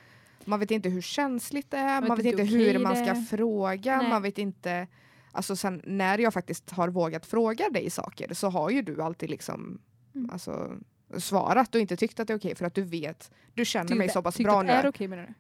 [0.45, 3.15] man vet inte hur känsligt det är, vet man vet inte inte hur man ska
[3.37, 4.09] fråga, Nej.
[4.09, 4.87] man vet inte
[5.35, 9.31] Alltså sen när jag faktiskt har vågat fråga dig saker så har ju du alltid
[9.31, 9.81] liksom
[10.15, 10.31] Mm.
[10.31, 10.77] alltså,
[11.21, 13.99] svarat och inte tyckt att det är okej för att du vet, du känner Tyckte-
[13.99, 14.89] mig så pass bra att det är nu.
[14.89, 15.35] okej menar du?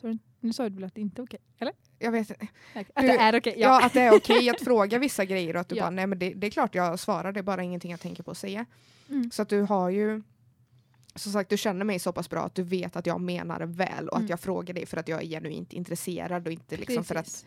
[0.00, 1.40] Så, du- nu sa du väl att det inte är okej?
[1.58, 1.74] Eller?
[1.98, 2.36] Jag vet, Att
[2.96, 3.54] Du- det är okej?
[3.58, 3.86] ja.
[3.86, 5.82] att det är okej att fråga vissa grejer och att du Ja.
[5.82, 8.22] bara, nej men det, det är klart jag svarar, det är bara ingenting jag tänker
[8.22, 8.66] på att säga.
[9.08, 9.30] Mm.
[9.30, 10.22] Så att du har ju
[11.14, 14.08] som sagt, du känner mig så pass bra att du vet att jag menar väl
[14.08, 14.24] och Mm.
[14.24, 17.46] att jag frågar dig för att jag är genuint intresserad och inte liksom för att.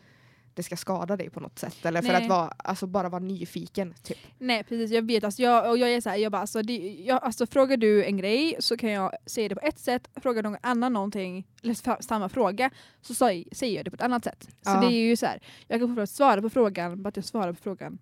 [0.55, 1.85] Det ska skada dig på något sätt.
[1.85, 2.23] Eller för Nej.
[2.23, 3.93] att vara, alltså bara vara nyfiken.
[4.03, 4.17] Typ.
[4.37, 5.23] Nej precis, jag vet.
[5.23, 8.05] Alltså, jag, och jag är så här, jag bara, alltså, det, jag, alltså, frågar du
[8.05, 12.01] en grej så kan jag säga det på ett sätt, frågar någon annan någonting, eller
[12.03, 12.69] samma fråga,
[13.01, 14.43] så säger, jag det på ett annat sätt.
[14.43, 14.81] Så Ja.
[14.81, 17.53] det är ju så här, jag kan fortfarande svara på frågan, bara att jag svarar
[17.53, 17.99] på frågan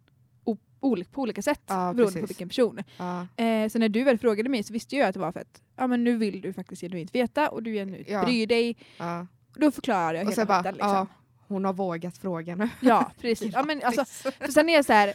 [1.12, 2.30] på olika sätt Ja, beroende på precis.
[2.30, 2.80] vilken person.
[2.98, 3.44] Ja.
[3.44, 5.62] Eh, så när du väl frågade mig så visste jag att det var för att
[5.76, 8.24] ja, men nu vill du faktiskt genuint veta och du genuint Ja.
[8.24, 8.78] bryr dig.
[8.98, 9.28] Ja.
[9.56, 11.08] Då förklarar jag Och hela skiten, liksom.
[11.52, 12.70] Hon har vågat fråga nu.
[12.80, 13.54] Ja, precis.
[13.54, 15.14] Ja, men alltså, för sen är jag så här,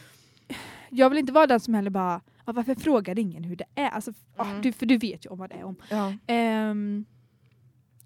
[0.91, 3.89] jag vill inte vara den som heller bara, "Ja, varför frågar ingen hur det är?
[3.91, 4.62] Alltså, ja, Mm.
[4.62, 5.76] du, för du vet ju om vad det är om.
[5.91, 6.12] ja.
[6.26, 7.05] Ehm,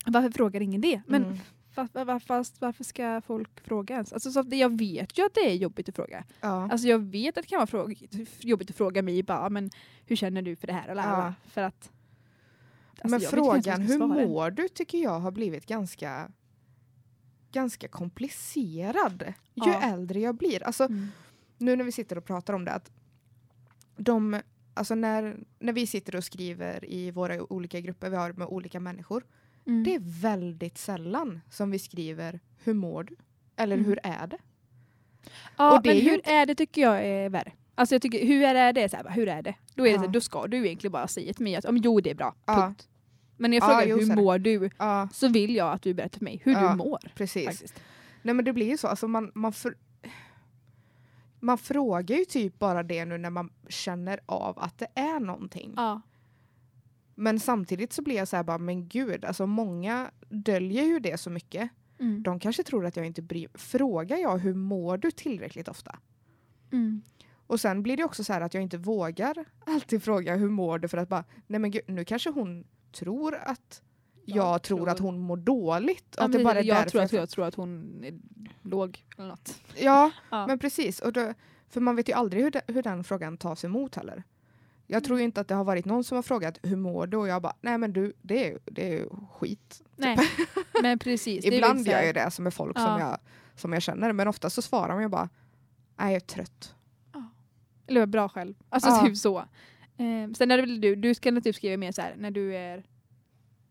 [0.07, 1.03] varför frågar ingen det?
[1.07, 1.39] Men mm.
[1.75, 4.13] fast, fast, varför ska folk fråga ens?
[4.13, 6.25] Alltså, så jag vet ju att det är jobbigt att fråga.
[6.41, 6.69] ja.
[6.73, 7.95] Alltså jag vet att det kan vara fråga,
[8.41, 9.71] jobbigt att fråga mig bara, men
[10.07, 10.89] hur känner du för det här?
[10.89, 11.35] Eller, Ja.
[11.47, 11.91] För att,
[13.03, 16.31] alltså, Men frågan hur mår du tycker jag har blivit ganska
[17.53, 19.23] ganska komplicerad
[19.55, 19.83] ju Ja.
[19.83, 20.63] äldre jag blir.
[20.63, 21.09] Alltså Mm.
[21.59, 22.91] nu när vi sitter och pratar om det att
[23.97, 24.41] de,
[24.75, 28.81] alltså när, när vi sitter och skriver i våra olika grupper vi har med olika
[28.81, 29.27] människor.
[29.67, 29.85] Mm.
[29.85, 33.17] Det är väldigt sällan som vi skriver hur mår du?
[33.57, 33.87] Eller Mm.
[33.87, 34.39] hur är det?
[35.59, 37.53] Ja, Och det men är ju hur är det tycker jag är värre.
[37.75, 38.89] Alltså jag tycker, hur är det?
[38.89, 39.55] Så här, hur är det?
[39.75, 39.99] Då, är det Ja.
[39.99, 42.15] så här, då ska du egentligen bara säga till mig att om jo det är
[42.15, 42.55] bra, Ja.
[42.57, 42.89] punkt.
[43.41, 45.95] Men när jag Ja, frågar är hur mår du Ja, så vill jag att du
[45.95, 46.71] berättar för mig hur Ja.
[46.71, 46.99] du mår.
[47.15, 47.47] precis.
[47.47, 47.83] Faktiskt.
[48.23, 49.75] Nej men det blir ju så, alltså man, man, fr-
[51.41, 55.73] man frågar ju typ bara det nu när man känner av att det är någonting.
[55.77, 56.01] Ja.
[57.15, 61.21] Men samtidigt så blir jag så här bara, men gud, alltså många döljer ju det
[61.21, 61.71] så mycket.
[62.01, 62.23] Mm.
[62.23, 65.99] De kanske tror att jag inte bryr Frågar jag hur mår du tillräckligt ofta?
[66.73, 67.03] Mm.
[67.47, 70.79] Och sen blir det också så här att jag inte vågar alltid fråga hur mår
[70.79, 73.83] du för att bara, nej men gud, nu kanske hon tror att
[74.25, 76.15] jag, Jag tror, tror- att hon mår dåligt.
[76.19, 78.15] Ja, att det bara är jag, därför tror att, jag- tror att hon är
[78.63, 79.61] låg eller något.
[79.77, 80.47] Ja, Ja.
[80.47, 81.01] men precis.
[81.01, 81.35] Och då,
[81.69, 84.23] för man vet ju aldrig hur, de, hur den frågan tas emot heller.
[84.87, 87.17] Jag tror ju inte att det har varit någon som har frågat hur mår du
[87.17, 89.83] och jag bara, nej men du, det är, det är ju skit.
[89.97, 90.19] Nej,
[90.83, 91.45] men precis.
[91.45, 93.01] Ibland gör jag det som är folk som, Ja.
[93.01, 93.19] jag,
[93.55, 95.29] som jag känner, men ofta så svarar man ju bara,
[95.97, 96.75] nej jag är trött.
[97.87, 98.55] Eller bra själv.
[98.69, 99.03] Alltså Ja.
[99.07, 99.45] typ så.
[100.01, 102.57] Eh, sen är det väl du, du ska typ skriva mer så här när du
[102.57, 102.83] är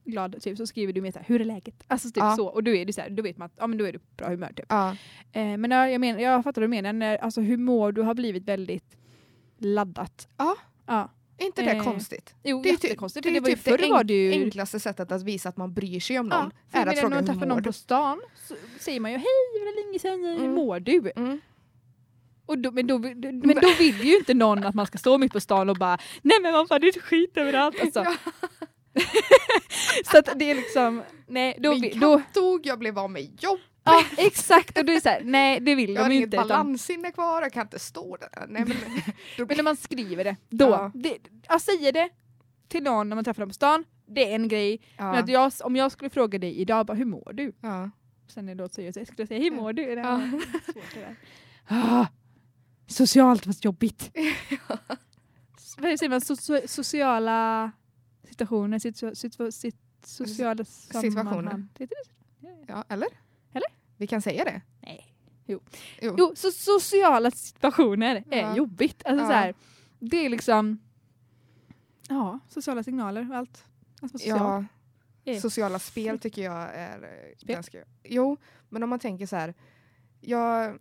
[0.06, 1.84] glad typ, så skriver du mer så här, hur är läget?
[1.88, 2.36] Alltså typ Ja.
[2.36, 2.48] så.
[2.48, 4.00] Och då är det så här, då vet man att ja, men då är du
[4.00, 4.66] på bra humör typ.
[4.70, 4.96] Ja,
[5.32, 8.14] Eh, men ja, jag, menar, jag fattar vad du menar, när alltså, humor du har
[8.14, 8.98] blivit väldigt
[9.58, 10.28] laddat.
[10.38, 10.56] Ja.
[10.88, 11.10] ja.
[11.38, 12.36] är inte det Eh, konstigt?
[12.44, 13.24] Jo, Det är, jättekonstigt.
[13.24, 14.32] det det var typ det var det ju...
[14.44, 16.52] enklaste sättet att visa att man bryr sig om någon.
[16.72, 17.70] Ja, är att fråga när man hur träffar mår någon du?
[17.70, 20.56] på stan så säger man ju hej, var länge sedan, hur Mm.
[20.56, 21.12] mår du?
[21.16, 21.42] Mm.
[22.50, 25.32] Och då, men, då, men då vill ju inte någon att man ska stå mitt
[25.34, 27.82] på stan och bara nej men vad fan det är skit överallt.
[27.82, 28.00] Alltså.
[28.00, 28.16] Ja.
[30.12, 33.60] så att det är liksom, nej då, Min då dog, jag blev av med jobb.
[33.84, 36.26] ja exakt och då är det så här, nej det vill Jag har de inget
[36.26, 36.38] inte.
[36.38, 38.45] Utan, balanssinne kvar, jag kan inte stå där.
[38.47, 38.78] Nej, men,
[39.47, 40.91] men när man skriver det, då, Ja.
[40.93, 42.10] det, jag säger det
[42.68, 44.82] till någon när man träffar dem på stan, det är en grej.
[44.97, 45.20] Men ja.
[45.20, 47.54] att jag, om jag skulle fråga dig idag, bara, hur mår du?
[47.62, 47.89] Ja.
[48.28, 49.86] Sen är det då så jag skulle jag säga, hur mår du?
[49.95, 50.16] Det Ja.
[50.16, 50.41] här
[50.74, 51.16] svårt det där.
[51.72, 52.06] Ah,
[52.90, 54.12] socialt fast jobbigt.
[55.78, 56.22] Vad säger man?
[56.22, 57.72] So so sociala
[58.28, 61.68] situationer, situ situ sit sociala Situationer.
[62.68, 63.08] ja, eller?
[63.54, 63.68] Eller?
[63.98, 64.62] Vi kan säga det.
[64.80, 65.16] Nej.
[65.46, 65.60] Jo.
[66.02, 66.16] Jo.
[66.18, 68.56] Jo, så sociala situationer är Ja.
[68.56, 69.02] jobbigt.
[69.06, 69.30] Alltså Ja.
[69.30, 69.54] så här,
[70.00, 70.80] det är liksom
[72.10, 73.66] ja, sociala signaler och allt.
[74.02, 75.40] Allt vad socialt Ja, är.
[75.40, 77.56] sociala spel tycker jag är eh, Spel?
[77.56, 77.84] ganska...
[78.04, 78.38] Jo,
[78.70, 79.54] men om man tänker så här.
[80.22, 80.80] Jag...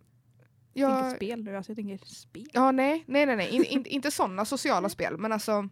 [0.79, 2.47] Jag tänker spel nu, alltså jag tänker spel.
[2.53, 3.49] ja, nej, nej, nej, nej.
[3.49, 5.69] In, in, inte sådana sociala spel, men alltså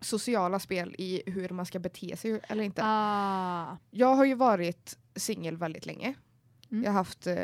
[0.00, 2.82] sociala spel i hur man ska bete sig eller inte.
[2.84, 3.76] Ah.
[3.90, 6.14] Jag har ju varit singel väldigt länge.
[6.70, 6.84] Mm.
[6.84, 7.36] Jag har haft eh,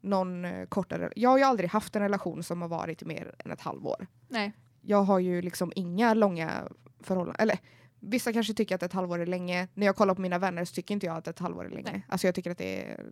[0.00, 1.12] någon eh, kortare...
[1.16, 4.06] Jag har ju aldrig haft en relation som har varit mer än ett halvår.
[4.28, 4.52] Nej.
[4.80, 6.68] Jag har ju liksom inga långa
[7.00, 7.42] förhållanden.
[7.42, 7.58] Eller
[8.00, 9.68] vissa kanske tycker att ett halvår är länge.
[9.74, 11.90] När jag kollar på mina vänner så tycker inte jag att ett halvår är länge.
[11.92, 12.06] Nej.
[12.08, 13.06] Alltså jag tycker att det är...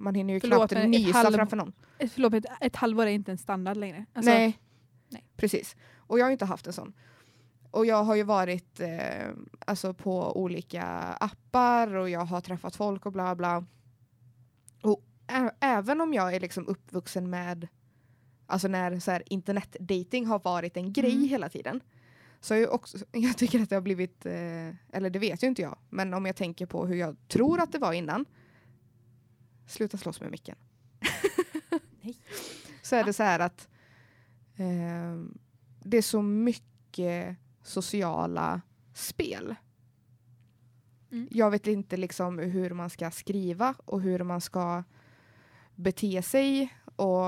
[0.00, 1.72] Man hinner ju Förlåt, knappt nysa halv- framför någon.
[1.98, 4.04] Ett, förlåt, ett, ett halvår är inte en standard längre.
[4.12, 4.58] Alltså, nej.
[5.08, 5.24] nej.
[5.36, 5.76] precis.
[5.96, 6.92] Och jag har inte haft en sån.
[7.70, 9.28] Och jag har ju varit eh,
[9.66, 10.82] alltså på olika
[11.20, 13.64] appar och jag har träffat folk och bla bla.
[14.82, 17.68] Och ä- även om jag är liksom uppvuxen med
[18.46, 21.28] alltså när så här, internetdating har varit en grej Mm.
[21.28, 21.80] hela tiden.
[22.40, 24.32] Så jag, också, jag tycker att det har blivit, eh,
[24.92, 27.72] eller det vet ju inte jag, men om jag tänker på hur jag tror att
[27.72, 28.24] det var innan.
[29.70, 30.56] Sluta slåss med micken.
[32.82, 33.68] Så är det så här att
[34.56, 35.24] eh,
[35.82, 38.60] det är så mycket sociala
[38.94, 39.54] spel.
[41.12, 41.28] Mm.
[41.30, 44.84] Jag vet inte liksom hur man ska skriva och hur man ska
[45.74, 47.24] bete sig och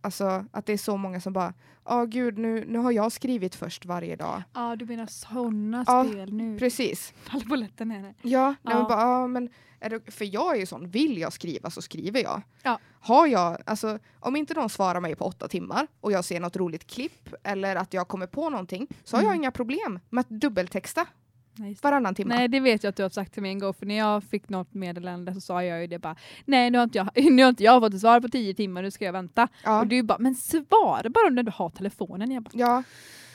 [0.00, 3.54] alltså att det är så många som bara ja gud nu, nu har jag skrivit
[3.54, 4.42] först varje dag.
[4.54, 6.58] Ja, du menar sådana Ja, spel nu?
[6.58, 7.12] Precis.
[7.22, 8.14] Faller är det.
[8.22, 8.78] Ja, nej, Ja.
[8.78, 9.48] Men bara, ja men
[9.80, 12.42] det, för jag är ju sån, vill jag skriva så skriver jag.
[12.62, 12.78] Ja.
[13.02, 16.56] Har jag, alltså om inte någon svarar mig på åtta timmar och jag ser något
[16.56, 19.40] roligt klipp eller att jag kommer på någonting så har jag Mm.
[19.42, 21.06] inga problem med att dubbeltexta.
[21.60, 22.34] Nej, varannan timme.
[22.36, 24.24] Nej det vet jag att du har sagt till mig en gång för när jag
[24.24, 27.42] fick något meddelande så sa jag ju det bara Nej nu har inte jag, nu
[27.42, 29.48] har inte jag fått ett svar på tio timmar, nu ska jag vänta.
[29.64, 29.80] Ja.
[29.80, 32.30] Och du bara men svara bara när du har telefonen.
[32.30, 32.82] Jag bara, Ja,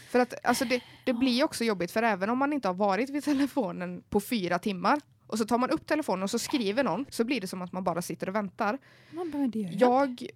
[0.09, 3.09] för att alltså det, det blir också jobbigt för även om man inte har varit
[3.09, 7.05] vid telefonen på fyra timmar och så tar man upp telefonen och så skriver någon
[7.09, 8.78] så blir det som att man bara sitter och väntar.
[9.11, 10.28] man bara, det gör jag.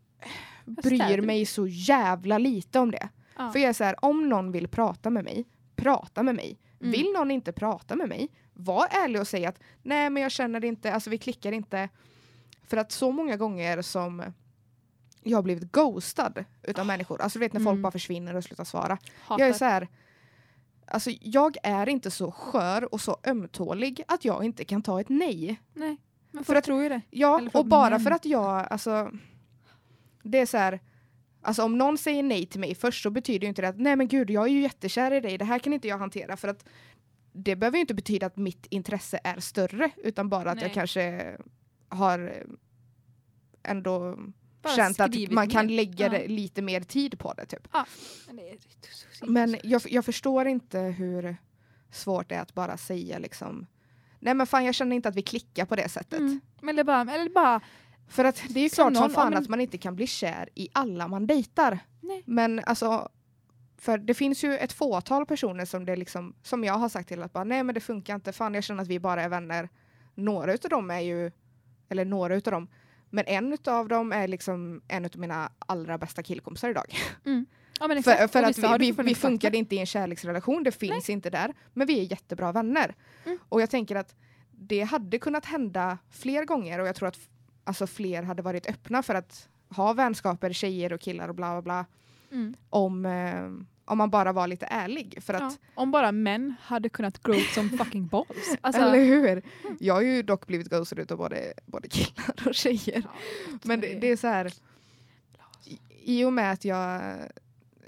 [0.65, 3.09] Bryr mig så jävla lite om det.
[3.37, 3.51] Ja.
[3.51, 6.59] För jag är så här, om någon vill prata med mig, prata med mig.
[6.81, 6.91] Mm.
[6.91, 10.65] Vill någon inte prata med mig, var ärlig och säg att nej men jag känner
[10.65, 11.89] inte, alltså vi klickar inte.
[12.67, 14.23] För att så många gånger som
[15.23, 17.81] jag har blivit ghostad utav människor, alltså du vet när folk Mm.
[17.81, 18.97] bara försvinner och slutar svara.
[19.21, 19.39] Hatar.
[19.43, 19.87] Jag är så här,
[20.87, 25.09] alltså jag är inte så skör och så ömtålig att jag inte kan ta ett
[25.09, 25.61] nej.
[25.73, 25.97] Nej,
[26.31, 27.01] men För folk att- tror ju det.
[27.09, 29.11] Ja, och bara för att jag, alltså
[30.23, 30.79] det är så här,
[31.41, 33.95] alltså om någon säger nej till mig först så betyder ju inte det att nej
[33.95, 36.47] men gud jag är ju jättekär i dig, det här kan inte jag hantera för
[36.47, 36.65] att
[37.33, 40.65] det behöver ju inte betyda att mitt intresse är större utan bara att Nej.
[40.65, 41.37] jag kanske
[41.89, 42.43] har
[43.63, 44.17] ändå
[44.61, 45.75] Bara känt att man kan mer.
[45.75, 46.27] lägga Ja.
[46.27, 47.67] lite mer tid på det typ.
[49.13, 51.37] Så- Men jag, jag förstår inte hur
[51.91, 53.67] svårt det är att bara säga liksom
[54.19, 56.19] nej men fan jag känner inte att vi klickar på det sättet.
[56.19, 56.41] Mm.
[56.69, 57.61] Eller bara, eller bara
[58.09, 60.07] För att det är ju klart som fan ja, men- att man inte kan bli
[60.07, 61.79] kär i alla man dejtar.
[62.01, 62.23] Nej.
[62.25, 63.09] Men alltså,
[63.77, 67.23] för det finns ju ett fåtal personer som det liksom, som jag har sagt till
[67.23, 69.69] att bara nej men det funkar inte, fan jag känner att vi bara är vänner.
[70.15, 71.31] Några utav dem är ju,
[71.89, 72.67] eller några utav dem,
[73.09, 76.95] men en utav dem är liksom en utav mina allra bästa killkompisar idag.
[77.79, 81.09] Ja, men För, för att vi, vi, vi funkade inte i en kärleksrelation, det finns
[81.09, 81.53] inte där.
[81.73, 82.95] Men vi är jättebra vänner.
[83.25, 83.37] Mm.
[83.49, 84.15] Och jag tänker att
[84.51, 87.19] det hade kunnat hända fler gånger och jag tror att
[87.63, 91.61] alltså, fler hade varit öppna för att ha vänskaper, tjejer och killar och bla bla
[91.61, 91.85] bla.
[92.31, 92.55] Mm.
[92.69, 93.49] Om, eh,
[93.85, 95.17] om man bara var lite ärlig.
[95.21, 95.51] För att, Ja.
[95.75, 98.57] Om bara män hade kunnat grow som fucking balls.
[98.61, 99.41] Alltså, Eller hur?
[99.79, 103.03] Jag har ju dock blivit ghostad utav både, både killar och tjejer.
[103.63, 104.53] Men det, det är så här,
[105.65, 107.01] i, i och med att jag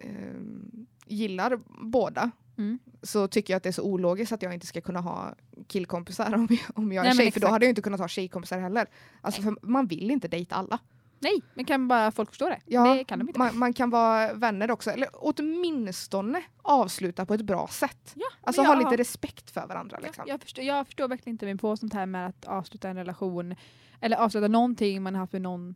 [0.01, 2.31] ehm, gillar båda
[2.61, 2.79] Mm.
[3.03, 5.33] så tycker jag att det är så ologiskt att jag inte ska kunna ha
[5.67, 8.07] killkompisar om jag, om jag är Nej, tjej, för då hade jag inte kunnat ha
[8.07, 8.87] tjejkompisar heller.
[9.21, 10.79] Alltså för man vill inte dejta alla.
[11.19, 12.59] Nej, men kan bara folk förstå det?
[12.65, 13.39] Ja, det kan de inte.
[13.39, 18.11] Man, man kan vara vänner också, eller åtminstone avsluta på ett bra sätt.
[18.15, 19.97] Ja, Alltså men ha jag- lite respekt för varandra.
[20.01, 20.23] Ja, Liksom.
[20.27, 23.55] jag, förstår, jag förstår verkligen inte mig på sånt här med att avsluta en relation
[24.01, 25.75] eller avsluta någonting man har haft med någon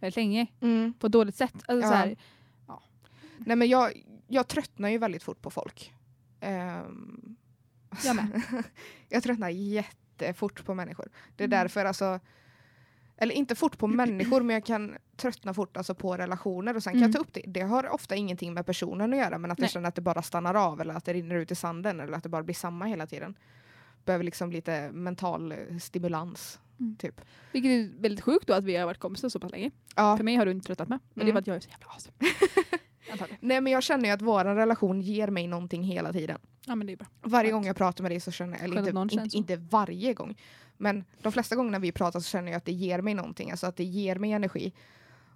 [0.00, 0.92] väldigt länge Mm.
[0.98, 1.54] på ett dåligt sätt.
[1.54, 1.88] Alltså, Ja.
[1.88, 2.16] så här,
[3.38, 3.92] Nej men jag,
[4.32, 5.92] jag tröttnar ju väldigt fort på folk.
[6.40, 7.36] Ehm,
[8.04, 8.42] Jag med.
[9.08, 11.08] jag tröttnar jättefort på människor.
[11.36, 11.58] Det är Mm.
[11.60, 12.20] därför alltså
[13.16, 16.92] eller inte fort på människor men jag kan tröttna fort alltså på relationer och sen
[16.92, 17.10] kan Mm.
[17.10, 17.42] jag ta upp det.
[17.46, 19.70] Det har ofta ingenting med personen att göra men att jag Nej.
[19.70, 22.22] känner att det bara stannar av eller att det rinner ut i sanden eller att
[22.22, 23.38] det bara blir samma hela tiden.
[24.04, 26.60] Behöver liksom lite mental eh, stimulans.
[26.80, 26.96] Mm.
[26.96, 27.20] Typ.
[27.52, 29.70] vilket är väldigt sjukt då att vi har varit kompisar så pass länge.
[29.96, 30.16] Ja.
[30.16, 30.98] För mig har du inte tröttat med.
[31.14, 31.36] Men det Mm.
[31.36, 32.16] är för att jag är så jävla awesome.
[33.40, 36.38] Nej men jag känner ju att vår relation ger mig någonting hela tiden.
[36.66, 37.06] Ja men det är bra.
[37.22, 40.36] Varje gång jag pratar med dig så känner jag, eller inte, inte, inte varje gång,
[40.76, 43.66] men de flesta gångerna vi pratar så känner jag att det ger mig någonting, alltså
[43.66, 44.72] att det ger mig energi.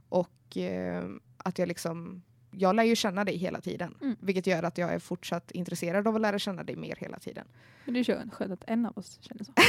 [0.08, 1.04] Och eh,
[1.36, 2.22] att jag liksom,
[2.58, 4.16] jag lär ju känna dig hela tiden, Mm.
[4.20, 7.46] vilket gör att jag är fortsatt intresserad av att lära känna dig mer hela tiden.
[7.84, 9.52] Men det är skönt, att en av oss känner så.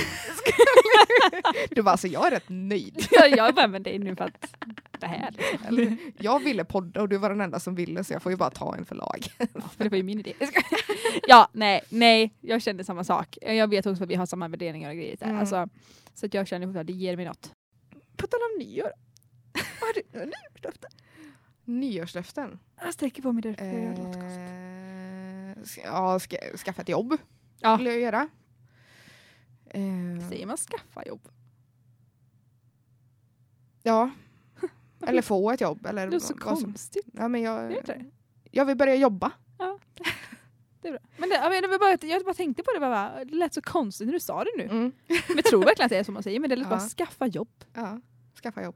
[1.70, 3.08] Du bara, alltså jag är rätt nöjd.
[3.12, 4.56] jag jag är bara med dig nu för att
[5.00, 5.32] det här.
[5.32, 5.68] Liksom.
[5.68, 8.36] Eller, jag ville podda och du var den enda som ville så jag får ju
[8.36, 9.28] bara ta en förlag.
[9.38, 9.46] Ja,
[9.78, 10.34] för det var ju min idé.
[11.28, 13.38] Ja, nej, nej, jag känner samma sak.
[13.42, 15.18] Jag vet också att vi har samma värderingar och grejer.
[15.22, 15.38] Mm.
[15.38, 15.70] Alltså,
[16.14, 17.52] så att jag känner att det ger mig något.
[18.18, 18.92] På tal om nyår.
[19.54, 20.92] Vad har du nyårslöften?
[21.68, 22.60] Nyårslöften?
[22.82, 23.56] Jag sträcker på mig där.
[23.60, 27.18] Eh, ska, ja, ska, skaffa ett jobb
[27.60, 27.76] Ja.
[27.78, 28.28] vill jag göra.
[29.70, 31.28] Eh, Säger man skaffa jobb?
[33.84, 34.10] ja,
[35.08, 35.86] eller få ett jobb.
[35.86, 37.06] Eller Det är så vad som- konstigt.
[37.14, 38.06] Ja, men det jag, det?
[38.52, 39.32] jag vill börja jobba.
[40.82, 41.02] Det är bra.
[41.18, 43.62] Men det, jag, menar, det bara, jag bara tänkte på det, bara, det lät så
[43.62, 44.64] konstigt när du sa det nu.
[44.64, 44.92] Mm.
[45.08, 46.70] Men jag tror verkligen att det är som man säger, men det lät Ja.
[46.78, 47.64] bara skaffa jobb.
[47.74, 48.02] Ja,
[48.44, 48.76] skaffa jobb.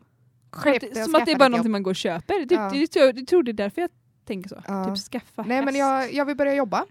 [0.52, 1.72] Skep- det- som att det är bara någonting jobb.
[1.72, 2.34] man går och köper.
[2.39, 2.70] Typ, Ja.
[2.70, 3.89] det, jag, jag tror det är därför jag
[4.26, 4.64] tänker så.
[4.68, 4.95] Ja.
[4.95, 5.78] Typ skaffa Nej, men häst.
[5.80, 6.86] jag, jag vill börja jobba.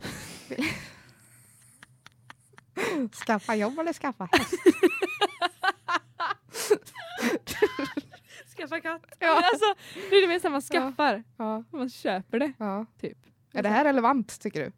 [3.27, 4.55] skaffa jobb eller skaffa häst?
[8.57, 9.03] Skaffa katt.
[9.19, 9.35] Ja.
[9.35, 9.75] Men alltså,
[10.11, 11.23] det är det här man skaffar.
[11.37, 12.53] Ja, Man köper det.
[12.59, 12.87] ja.
[13.01, 13.19] Typ.
[13.53, 14.73] Är det här relevant tycker du?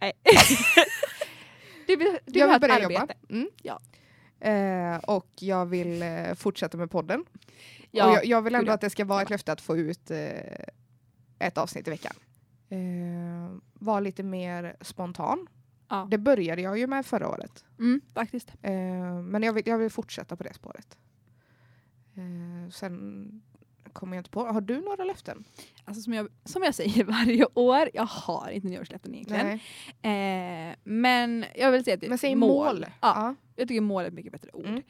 [0.00, 0.12] Nej.
[1.86, 2.92] du du jag vill börja arbete.
[3.00, 3.14] jobba.
[3.30, 3.48] Mm.
[3.62, 3.80] Ja.
[4.40, 7.24] Eh, och jag vill eh, fortsätta med podden.
[7.96, 8.06] Ja.
[8.08, 10.18] Och jag, jag vill ändå att det ska vara ett löfte att få ut eh,
[11.38, 12.14] ett avsnitt i veckan.
[12.68, 15.46] Eh, var lite mer spontan.
[15.88, 16.08] Ja.
[16.10, 17.64] Det började jag ju med förra året.
[17.78, 18.52] Mm, faktiskt.
[18.62, 18.72] Eh,
[19.22, 20.98] men jag vill, jag vill fortsätta på det spåret.
[22.16, 23.42] Eh, sen
[23.92, 24.44] kommer jag inte på.
[24.46, 25.44] Har du några löften?
[25.84, 29.60] Alltså som jag, som jag säger varje år, jag har inte nyårslöften egentligen.
[30.02, 32.86] Eh, men jag vill säga att det är Men säg mål.
[32.88, 33.34] Ja, Ja.
[33.56, 34.66] Jag tycker mål är ett mycket bättre ord.
[34.66, 34.82] Mm.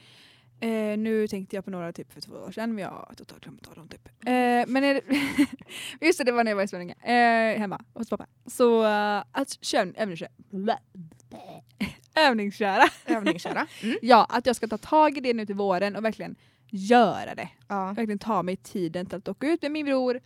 [0.61, 3.43] Eh, nu tänkte jag på några typ för två år sedan men jag har totalt
[3.43, 4.09] glömt ta dem typ.
[4.09, 4.33] Eh,
[4.67, 5.03] men är det,
[6.07, 8.27] just det, det var när jag var i Sverige eh, hemma hos pappa.
[8.47, 10.31] Så uh, att köra, övningsköra.
[12.15, 12.85] Övningsköra.
[13.07, 13.67] Övningsköra.
[13.83, 13.99] Mm.
[14.03, 16.37] Ja, att jag ska ta tag i det nu till våren och verkligen
[16.71, 17.49] göra det.
[17.69, 17.87] Ja.
[17.87, 20.21] Verkligen ta mig tiden till att åka ut med min bror.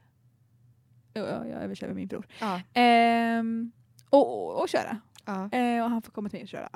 [1.12, 2.26] Ja, jag överkör med min bror.
[2.40, 2.60] Ja.
[2.74, 3.72] Ehm,
[4.10, 5.00] och, och, och köra.
[5.24, 5.50] Ja.
[5.52, 6.68] Eh, och han får komma till mig och köra.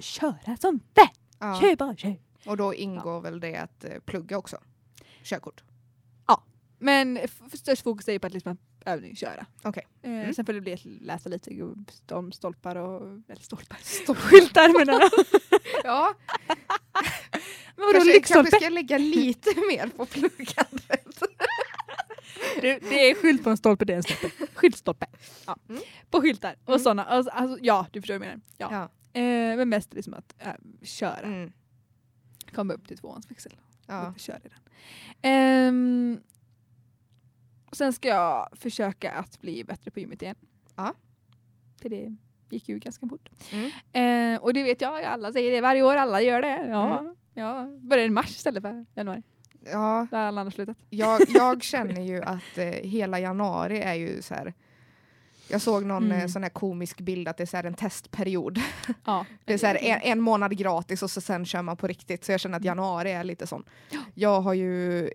[0.00, 0.80] Köra som!
[1.38, 1.60] Ja.
[1.60, 2.27] Kör bara, kör!
[2.48, 4.58] Och då ingår väl det att eh, plugga också?
[5.22, 5.62] Körkort?
[6.80, 9.46] Men f- störst fokus är ju på att liksom övningsköra.
[9.62, 9.86] Okej.
[10.02, 10.34] Eh, Mm.
[10.34, 11.50] Sen får det bli att läsa lite
[12.14, 13.02] om stolpar och...
[13.28, 13.78] Eller stolpar?
[13.82, 14.22] Stolpar.
[14.22, 15.10] Skyltar menar jag.
[15.84, 16.14] Ja,
[17.76, 21.22] Men vadå kanske, kanske ska lägga lite mer på pluggandet.
[22.60, 24.46] Det, det är skylt på en stolpe, det är en stolpe.
[24.54, 25.06] Skyltstolpe.
[25.46, 25.56] Ja.
[25.68, 25.82] Mm.
[26.10, 26.78] På skyltar och Mm.
[26.82, 27.04] sådana.
[27.04, 28.40] Alltså, alltså, ja, du förstår vad jag menar.
[28.56, 28.88] Ja.
[29.14, 29.20] Ja.
[29.20, 31.16] Eh, men mest liksom att äh, köra.
[31.16, 31.52] Mm.
[32.54, 33.52] Komma upp till tvåans växel.
[33.86, 34.14] Ja.
[34.16, 34.58] Köra i den.
[35.22, 36.20] Ehm,
[37.72, 40.36] sen ska jag försöka att bli bättre på gymmet igen.
[40.76, 40.94] Ja.
[41.82, 42.16] För det
[42.50, 43.28] gick ju ganska fort.
[43.52, 44.34] Mm.
[44.34, 46.66] Eh, och det vet jag, alla säger det varje år, alla gör det.
[46.68, 47.14] Ja, Mm.
[47.34, 47.66] ja.
[47.80, 49.22] Börjar i mars istället för januari.
[49.64, 50.76] ja, Där alla andra slutat.
[50.90, 54.54] jag, jag känner ju att eh, hela januari är ju så här.
[55.50, 56.20] Jag såg någon Mm.
[56.20, 58.58] eh, sån här komisk bild att det är så en testperiod.
[59.04, 59.26] Ja.
[59.44, 62.24] Det är så en, en månad gratis och så sen kör man på riktigt.
[62.24, 63.64] Så jag känner att januari är lite sån.
[64.14, 65.10] Jag har ju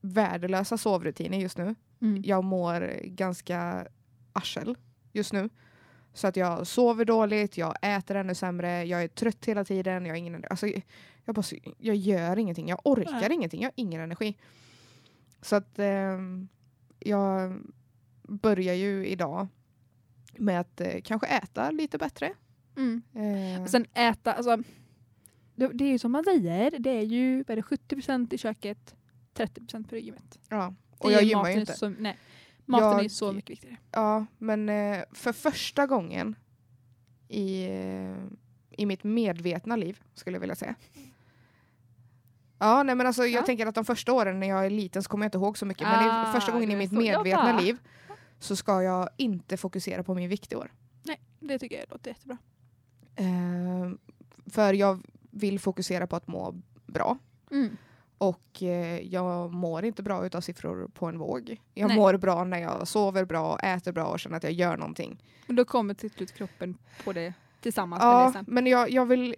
[0.00, 1.74] värdelösa sovrutiner just nu.
[2.02, 2.22] Mm.
[2.26, 3.86] Jag mår ganska
[4.32, 4.76] arsel
[5.12, 5.48] just nu.
[6.14, 10.06] Så att jag sover dåligt, jag äter ännu sämre, jag är trött hela tiden.
[10.06, 10.66] Jag, har ingen, alltså,
[11.24, 11.42] jag, bara,
[11.78, 13.32] jag gör ingenting, jag orkar Nej.
[13.32, 14.36] ingenting, jag har ingen energi.
[15.42, 16.48] Så att ehm,
[16.98, 17.56] jag
[18.30, 19.48] börjar ju idag
[20.36, 22.32] med att eh, kanske äta lite bättre.
[22.76, 23.02] Mm.
[23.14, 24.56] Eh, Och sen äta, alltså,
[25.54, 28.38] det, det är ju som man säger, det är ju vad är det, 70% i
[28.38, 28.94] köket,
[29.34, 30.38] 30% på gymmet.
[30.48, 30.74] ja.
[30.90, 31.72] Det Och jag är gymmar maten ju är inte.
[31.72, 32.18] Så, nej,
[32.64, 33.76] maten är Jag- så mycket viktigare.
[33.90, 36.34] Ja, men eh, för första gången
[37.28, 38.16] i, eh,
[38.70, 40.74] i mitt medvetna liv, skulle jag vilja säga.
[42.58, 43.46] Ja, nej men alltså jag Ja.
[43.46, 45.66] tänker att de första åren när jag är liten så kommer jag inte ihåg så
[45.66, 45.82] mycket.
[45.88, 47.78] Men i Ah, första gången i är mitt medvetna liv
[48.40, 50.72] så ska jag inte fokusera på min vikt i år.
[51.02, 52.38] Nej, det tycker jag låter jättebra.
[53.16, 53.90] Eh,
[54.46, 56.54] för jag vill fokusera på att må
[56.86, 57.18] bra.
[57.50, 57.76] Mm.
[58.18, 61.56] Och eh, jag mår inte bra utav siffror på en våg.
[61.74, 61.96] Jag Nej.
[61.96, 65.22] mår bra när jag sover bra, äter bra och känner att jag gör någonting.
[65.48, 68.44] Och då kommer till slut kroppen på det tillsammans med det Ja, sen.
[68.48, 69.34] men jag, jag, vill,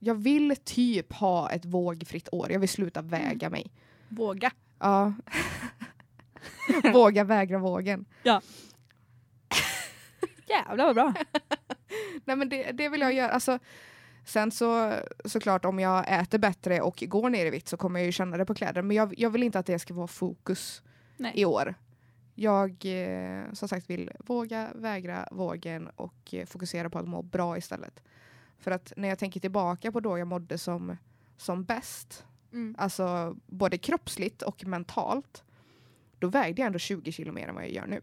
[0.00, 2.52] jag vill typ ha ett vågfritt år.
[2.52, 3.10] Jag vill sluta Mm.
[3.10, 3.72] väga mig.
[4.08, 4.50] Våga.
[4.78, 5.14] Ja.
[6.92, 8.04] Våga vägra vågen.
[10.48, 11.14] Jävlar vad bra.
[12.24, 13.30] Nej, men det, det vill jag göra.
[13.30, 13.58] Alltså,
[14.24, 14.92] sen så
[15.24, 18.36] såklart om jag äter bättre och går ner i vikt så kommer jag ju känna
[18.36, 18.82] det på kläder.
[18.82, 20.82] Men jag, jag vill inte att det ska vara fokus
[21.16, 21.32] Nej.
[21.34, 21.74] i år.
[22.34, 27.58] Jag eh, som sagt vill våga vägra vågen och eh, fokusera på att må bra
[27.58, 28.02] istället.
[28.58, 30.96] För att när jag tänker tillbaka på då jag mådde som,
[31.36, 32.74] som bäst Mm.
[32.78, 35.44] alltså både kroppsligt och mentalt,
[36.26, 38.00] då vägde jag ändå 20 kilo mer än vad jag gör nu.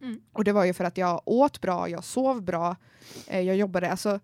[0.00, 0.20] Mm.
[0.32, 2.76] Och det var ju för att jag åt bra, jag sov bra,
[3.26, 4.20] eh, jag jobbade, alltså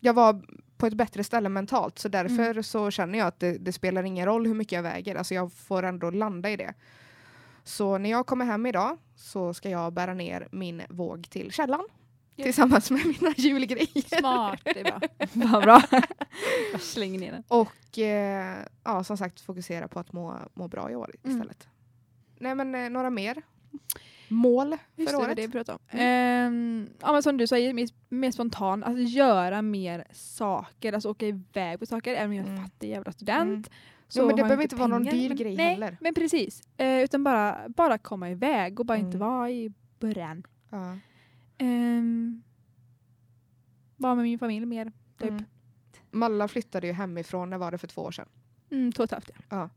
[0.00, 0.42] jag var
[0.76, 2.62] på ett bättre ställe mentalt så därför Mm.
[2.62, 5.52] så känner jag att det, det spelar ingen roll hur mycket jag väger, alltså jag
[5.52, 6.74] får ändå landa i det.
[7.64, 11.84] Så när jag kommer hem idag så ska jag bära ner min våg till källan.
[12.42, 14.18] Tillsammans med mina julgrejer.
[14.20, 15.00] Smart, det är bra.
[15.32, 15.82] Vad bra.
[16.72, 17.42] Jag slänger ner den.
[17.48, 21.36] Och eh, ja, som sagt fokusera på att må, må bra i år Mm.
[21.36, 21.68] istället.
[22.38, 23.42] Nej men eh, några mer
[24.28, 25.36] mål Just för det, året?
[25.36, 25.98] det vi pratade om.
[25.98, 31.26] Ehm, ja, men som du säger, mer, mer spontant, alltså göra mer saker, alltså åka
[31.26, 32.62] iväg på saker, även om jag är Mm.
[32.64, 33.48] fattig jävla student.
[33.48, 33.64] Mm.
[34.08, 35.96] Så Jo, men det jag behöver inte vara någon dyr men, grej nej, heller.
[36.00, 36.62] men precis.
[36.76, 39.28] Eh, utan bara, bara komma iväg och bara inte Mm.
[39.28, 40.42] vara i början.
[40.70, 40.96] Ja.
[41.62, 42.42] Um,
[43.96, 44.92] vara med min familj mer.
[45.18, 45.30] Typ.
[45.30, 45.44] Mm.
[46.10, 48.28] Malla flyttade ju hemifrån, när var det för två år sedan?
[48.70, 49.70] Mm, två och ett halvt, ja.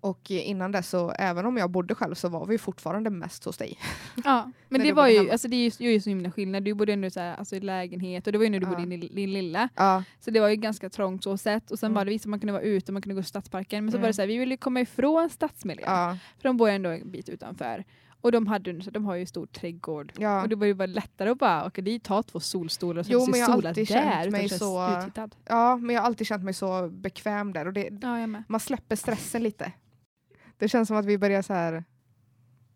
[0.00, 3.44] Och eh, innan dess så, även om jag bodde själv så var vi fortfarande mest
[3.44, 3.78] hos dig.
[4.24, 5.32] Ja, men det var ju, hemma.
[5.32, 6.62] alltså det är ju, så himla skillnad.
[6.62, 8.70] Du bodde ändå så här, alltså, i lägenhet och det var ju när du Ja.
[8.70, 9.68] bodde i din, lilla.
[9.76, 10.04] Ja.
[10.20, 11.70] Så det var ju ganska trångt så sett.
[11.70, 11.94] Och sen Mm.
[11.94, 13.84] var det visst att man kunde vara ute, man kunde gå till stadsparken.
[13.84, 14.02] Men så Mm.
[14.02, 15.90] var det så här, vi ville komma ifrån stadsmiljön.
[15.90, 16.18] ja.
[16.36, 17.84] För de bor ju ändå en bit utanför.
[18.22, 20.12] Och de, hade, de har ju stor trädgård.
[20.18, 20.42] Ja.
[20.42, 23.26] Och det var ju bara lättare att bara åka dit, ta två solstolar och Jo,
[23.30, 25.36] men jag sola alltid där mig så- uttittad.
[25.44, 28.96] ja, men jag har alltid känt mig så bekväm där och det, Ja, man släpper
[28.96, 29.72] stressen lite.
[30.58, 31.84] Det känns som att vi börjar så här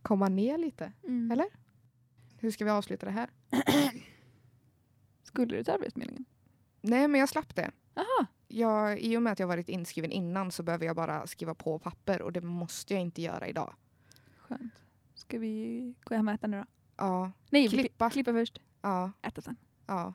[0.03, 0.93] komma ner lite.
[1.05, 1.31] Mm.
[1.31, 1.47] Eller?
[2.39, 3.31] Hur ska vi avsluta det här?
[5.23, 6.25] Skulle du till Arbetsförmedlingen?
[6.81, 7.71] Nej, men jag slapp det.
[7.95, 8.27] Jaha.
[8.49, 11.79] Jag, I och med att jag varit inskriven innan så behöver jag bara skriva på
[11.79, 13.75] papper och det måste jag inte göra idag.
[14.39, 14.73] Skönt.
[15.29, 16.64] Ska vi gå hem och äta nu då?
[16.97, 18.11] Ja, Nej, Klippa.
[18.11, 18.59] klippa, först.
[18.83, 19.57] ja, Äta sen.
[19.87, 20.12] ja.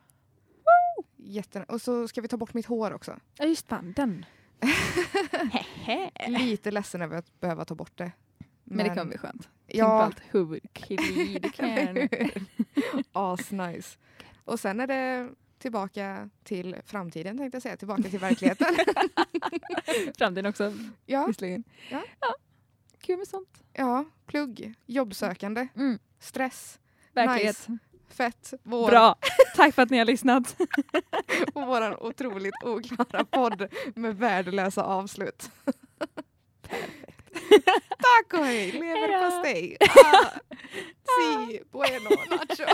[1.16, 1.64] Jätte...
[1.68, 3.18] Och så ska vi ta bort mitt hår också.
[3.38, 4.24] Ja just fan, den.
[6.28, 8.12] Lite ledsen över att behöva ta bort det.
[8.64, 9.42] Men, det kommer bli skönt.
[9.66, 12.08] Tänk på Ja, allt huvudkli du kan.
[13.12, 13.98] asnice.
[14.44, 18.74] Och sen är det tillbaka till framtiden tänkte jag säga, tillbaka till verkligheten.
[20.18, 20.72] Framtiden också
[21.06, 21.64] ja, visserligen.
[21.90, 22.02] Ja.
[23.02, 23.48] Kul med sånt.
[23.72, 25.98] ja, plugg, jobbsökande, Mm.
[26.20, 26.78] stress,
[27.12, 27.66] Verklighet.
[28.08, 29.16] fett, vår, Bra.
[29.56, 30.56] Tack för att ni har lyssnat.
[31.54, 35.50] och vår otroligt oklara podd med värdelösa avslut.
[37.98, 39.76] Tack och hej, leverpastej.
[39.80, 40.30] Ah,
[41.08, 42.66] si, bueno, nacho.